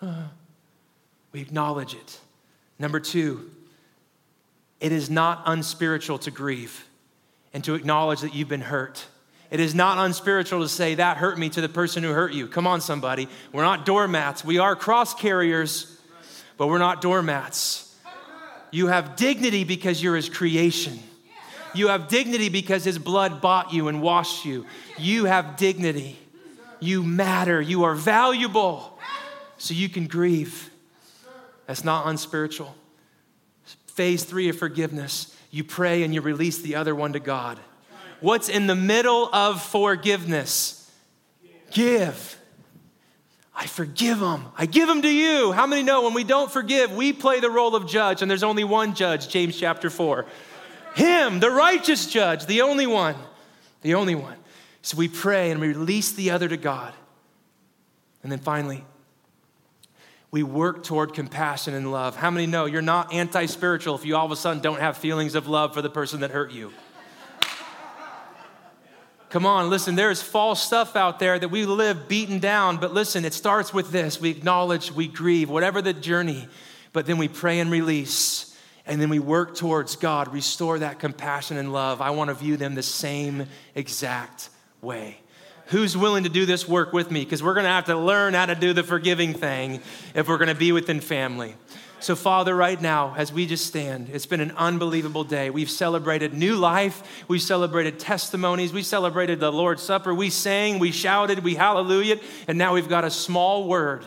uh, 0.01 0.23
we 1.31 1.41
acknowledge 1.41 1.93
it. 1.93 2.19
Number 2.77 2.99
two, 2.99 3.49
it 4.79 4.91
is 4.91 5.09
not 5.09 5.43
unspiritual 5.45 6.19
to 6.19 6.31
grieve 6.31 6.85
and 7.53 7.63
to 7.63 7.73
acknowledge 7.73 8.21
that 8.21 8.35
you've 8.35 8.49
been 8.49 8.61
hurt. 8.61 9.05
It 9.49 9.59
is 9.59 9.73
not 9.73 9.97
unspiritual 9.97 10.61
to 10.61 10.69
say, 10.69 10.95
That 10.95 11.17
hurt 11.17 11.39
me 11.39 11.49
to 11.49 11.61
the 11.61 11.69
person 11.69 12.03
who 12.03 12.09
hurt 12.09 12.33
you. 12.33 12.47
Come 12.47 12.67
on, 12.67 12.81
somebody. 12.81 13.29
We're 13.53 13.63
not 13.63 13.85
doormats. 13.85 14.43
We 14.43 14.59
are 14.59 14.75
cross 14.75 15.13
carriers, 15.13 15.99
but 16.57 16.67
we're 16.67 16.77
not 16.77 17.01
doormats. 17.01 17.95
You 18.71 18.87
have 18.87 19.15
dignity 19.15 19.63
because 19.63 20.03
you're 20.03 20.15
his 20.15 20.29
creation. 20.29 20.99
You 21.73 21.89
have 21.89 22.07
dignity 22.07 22.49
because 22.49 22.83
his 22.83 22.97
blood 22.97 23.41
bought 23.41 23.73
you 23.73 23.87
and 23.87 24.01
washed 24.01 24.45
you. 24.45 24.65
You 24.97 25.25
have 25.25 25.57
dignity. 25.57 26.17
You 26.79 27.03
matter. 27.03 27.61
You 27.61 27.83
are 27.83 27.95
valuable. 27.95 28.97
So 29.57 29.73
you 29.73 29.89
can 29.89 30.07
grieve. 30.07 30.69
That's 31.67 31.83
not 31.83 32.07
unspiritual. 32.07 32.75
Phase 33.87 34.23
three 34.23 34.49
of 34.49 34.57
forgiveness 34.57 35.35
you 35.51 35.63
pray 35.63 36.03
and 36.03 36.13
you 36.13 36.21
release 36.21 36.59
the 36.59 36.75
other 36.75 36.95
one 36.95 37.13
to 37.13 37.19
God. 37.19 37.59
What's 38.21 38.49
in 38.49 38.67
the 38.67 38.75
middle 38.75 39.33
of 39.33 39.61
forgiveness? 39.61 40.91
Give. 41.71 42.37
I 43.55 43.65
forgive 43.65 44.19
them. 44.19 44.45
I 44.57 44.65
give 44.65 44.87
them 44.87 45.01
to 45.01 45.09
you. 45.09 45.51
How 45.51 45.67
many 45.67 45.83
know 45.83 46.03
when 46.03 46.13
we 46.13 46.23
don't 46.23 46.51
forgive, 46.51 46.95
we 46.95 47.11
play 47.11 47.39
the 47.39 47.49
role 47.49 47.75
of 47.75 47.87
judge, 47.87 48.21
and 48.21 48.31
there's 48.31 48.43
only 48.43 48.63
one 48.63 48.93
judge, 48.93 49.27
James 49.27 49.57
chapter 49.59 49.89
4. 49.89 50.25
Him, 50.95 51.39
the 51.39 51.51
righteous 51.51 52.07
judge, 52.07 52.45
the 52.45 52.61
only 52.61 52.87
one, 52.87 53.15
the 53.81 53.95
only 53.95 54.15
one. 54.15 54.37
So 54.81 54.97
we 54.97 55.07
pray 55.07 55.51
and 55.51 55.59
we 55.59 55.69
release 55.69 56.11
the 56.11 56.31
other 56.31 56.47
to 56.47 56.57
God. 56.57 56.93
And 58.23 58.31
then 58.31 58.39
finally, 58.39 58.83
we 60.31 60.43
work 60.43 60.83
toward 60.83 61.13
compassion 61.13 61.73
and 61.73 61.91
love. 61.91 62.15
How 62.15 62.29
many 62.29 62.45
know 62.45 62.65
you're 62.65 62.81
not 62.81 63.13
anti 63.13 63.45
spiritual 63.47 63.95
if 63.95 64.05
you 64.05 64.15
all 64.15 64.25
of 64.25 64.31
a 64.31 64.35
sudden 64.35 64.61
don't 64.61 64.79
have 64.79 64.97
feelings 64.97 65.35
of 65.35 65.47
love 65.47 65.73
for 65.73 65.81
the 65.81 65.89
person 65.89 66.19
that 66.21 66.31
hurt 66.31 66.51
you? 66.51 66.71
Come 69.29 69.45
on, 69.45 69.69
listen, 69.69 69.93
there's 69.95 70.23
false 70.23 70.61
stuff 70.61 70.95
out 70.95 71.19
there 71.19 71.37
that 71.37 71.49
we 71.49 71.67
live 71.67 72.07
beaten 72.07 72.39
down, 72.39 72.77
but 72.77 72.95
listen, 72.95 73.25
it 73.25 73.33
starts 73.33 73.71
with 73.71 73.91
this. 73.91 74.19
We 74.19 74.31
acknowledge, 74.31 74.91
we 74.91 75.07
grieve, 75.07 75.51
whatever 75.51 75.83
the 75.83 75.93
journey, 75.93 76.47
but 76.93 77.05
then 77.05 77.19
we 77.19 77.27
pray 77.27 77.59
and 77.59 77.69
release, 77.69 78.48
and 78.89 78.99
then 78.99 79.09
we 79.09 79.19
work 79.19 79.55
towards 79.55 79.95
God, 79.95 80.33
restore 80.33 80.79
that 80.79 80.99
compassion 80.99 81.57
and 81.57 81.71
love. 81.71 82.01
I 82.01 82.09
want 82.09 82.29
to 82.29 82.33
view 82.33 82.57
them 82.57 82.73
the 82.73 82.83
same 82.83 83.45
exact 83.75 84.49
way. 84.81 85.19
Who's 85.67 85.95
willing 85.95 86.23
to 86.23 86.29
do 86.29 86.47
this 86.47 86.67
work 86.67 86.91
with 86.91 87.11
me? 87.11 87.23
Because 87.23 87.43
we're 87.43 87.53
going 87.53 87.65
to 87.65 87.69
have 87.69 87.85
to 87.85 87.95
learn 87.95 88.33
how 88.33 88.47
to 88.47 88.55
do 88.55 88.73
the 88.73 88.81
forgiving 88.81 89.33
thing 89.33 89.81
if 90.15 90.27
we're 90.27 90.39
going 90.39 90.49
to 90.49 90.55
be 90.55 90.71
within 90.71 90.99
family. 90.99 91.53
So, 91.99 92.15
Father, 92.15 92.55
right 92.55 92.81
now, 92.81 93.13
as 93.15 93.31
we 93.31 93.45
just 93.45 93.67
stand, 93.67 94.09
it's 94.11 94.25
been 94.25 94.41
an 94.41 94.53
unbelievable 94.57 95.23
day. 95.23 95.51
We've 95.51 95.69
celebrated 95.69 96.33
new 96.33 96.55
life. 96.55 97.25
We've 97.27 97.41
celebrated 97.41 97.99
testimonies. 97.99 98.73
We 98.73 98.81
celebrated 98.81 99.39
the 99.39 99.51
Lord's 99.51 99.83
Supper. 99.83 100.15
We 100.15 100.31
sang, 100.31 100.79
we 100.79 100.91
shouted, 100.91 101.43
we 101.43 101.53
hallelujah. 101.53 102.19
And 102.47 102.57
now 102.57 102.73
we've 102.73 102.89
got 102.89 103.03
a 103.03 103.11
small 103.11 103.67
word 103.67 104.05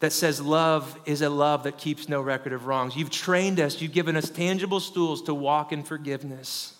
that 0.00 0.12
says 0.12 0.40
love 0.40 0.98
is 1.06 1.22
a 1.22 1.30
love 1.30 1.62
that 1.62 1.78
keeps 1.78 2.08
no 2.08 2.20
record 2.20 2.52
of 2.52 2.66
wrongs. 2.66 2.96
You've 2.96 3.10
trained 3.10 3.60
us, 3.60 3.80
you've 3.80 3.92
given 3.92 4.16
us 4.16 4.28
tangible 4.28 4.80
stools 4.80 5.22
to 5.22 5.34
walk 5.34 5.72
in 5.72 5.82
forgiveness. 5.82 6.74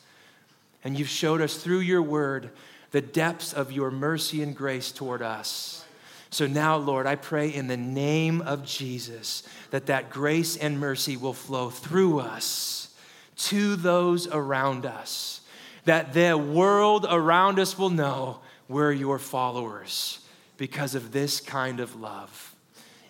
And 0.84 0.98
you've 0.98 1.08
showed 1.08 1.40
us 1.40 1.56
through 1.56 1.80
your 1.80 2.02
word 2.02 2.50
the 2.90 3.00
depths 3.00 3.52
of 3.52 3.72
your 3.72 3.90
mercy 3.90 4.42
and 4.42 4.54
grace 4.54 4.92
toward 4.92 5.22
us. 5.22 5.84
So 6.30 6.46
now, 6.46 6.76
Lord, 6.76 7.06
I 7.06 7.16
pray 7.16 7.48
in 7.48 7.66
the 7.66 7.76
name 7.76 8.42
of 8.42 8.64
Jesus 8.64 9.42
that 9.70 9.86
that 9.86 10.10
grace 10.10 10.56
and 10.56 10.78
mercy 10.78 11.16
will 11.16 11.32
flow 11.32 11.70
through 11.70 12.20
us 12.20 12.94
to 13.36 13.76
those 13.76 14.26
around 14.26 14.86
us, 14.86 15.40
that 15.84 16.12
the 16.12 16.36
world 16.36 17.06
around 17.08 17.58
us 17.58 17.78
will 17.78 17.90
know 17.90 18.40
we're 18.68 18.92
your 18.92 19.18
followers 19.18 20.18
because 20.56 20.94
of 20.94 21.12
this 21.12 21.40
kind 21.40 21.80
of 21.80 22.00
love. 22.00 22.55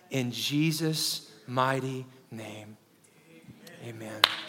In 0.09 0.31
Jesus' 0.31 1.29
mighty 1.47 2.05
name, 2.31 2.77
amen. 3.83 3.95
amen. 3.95 4.46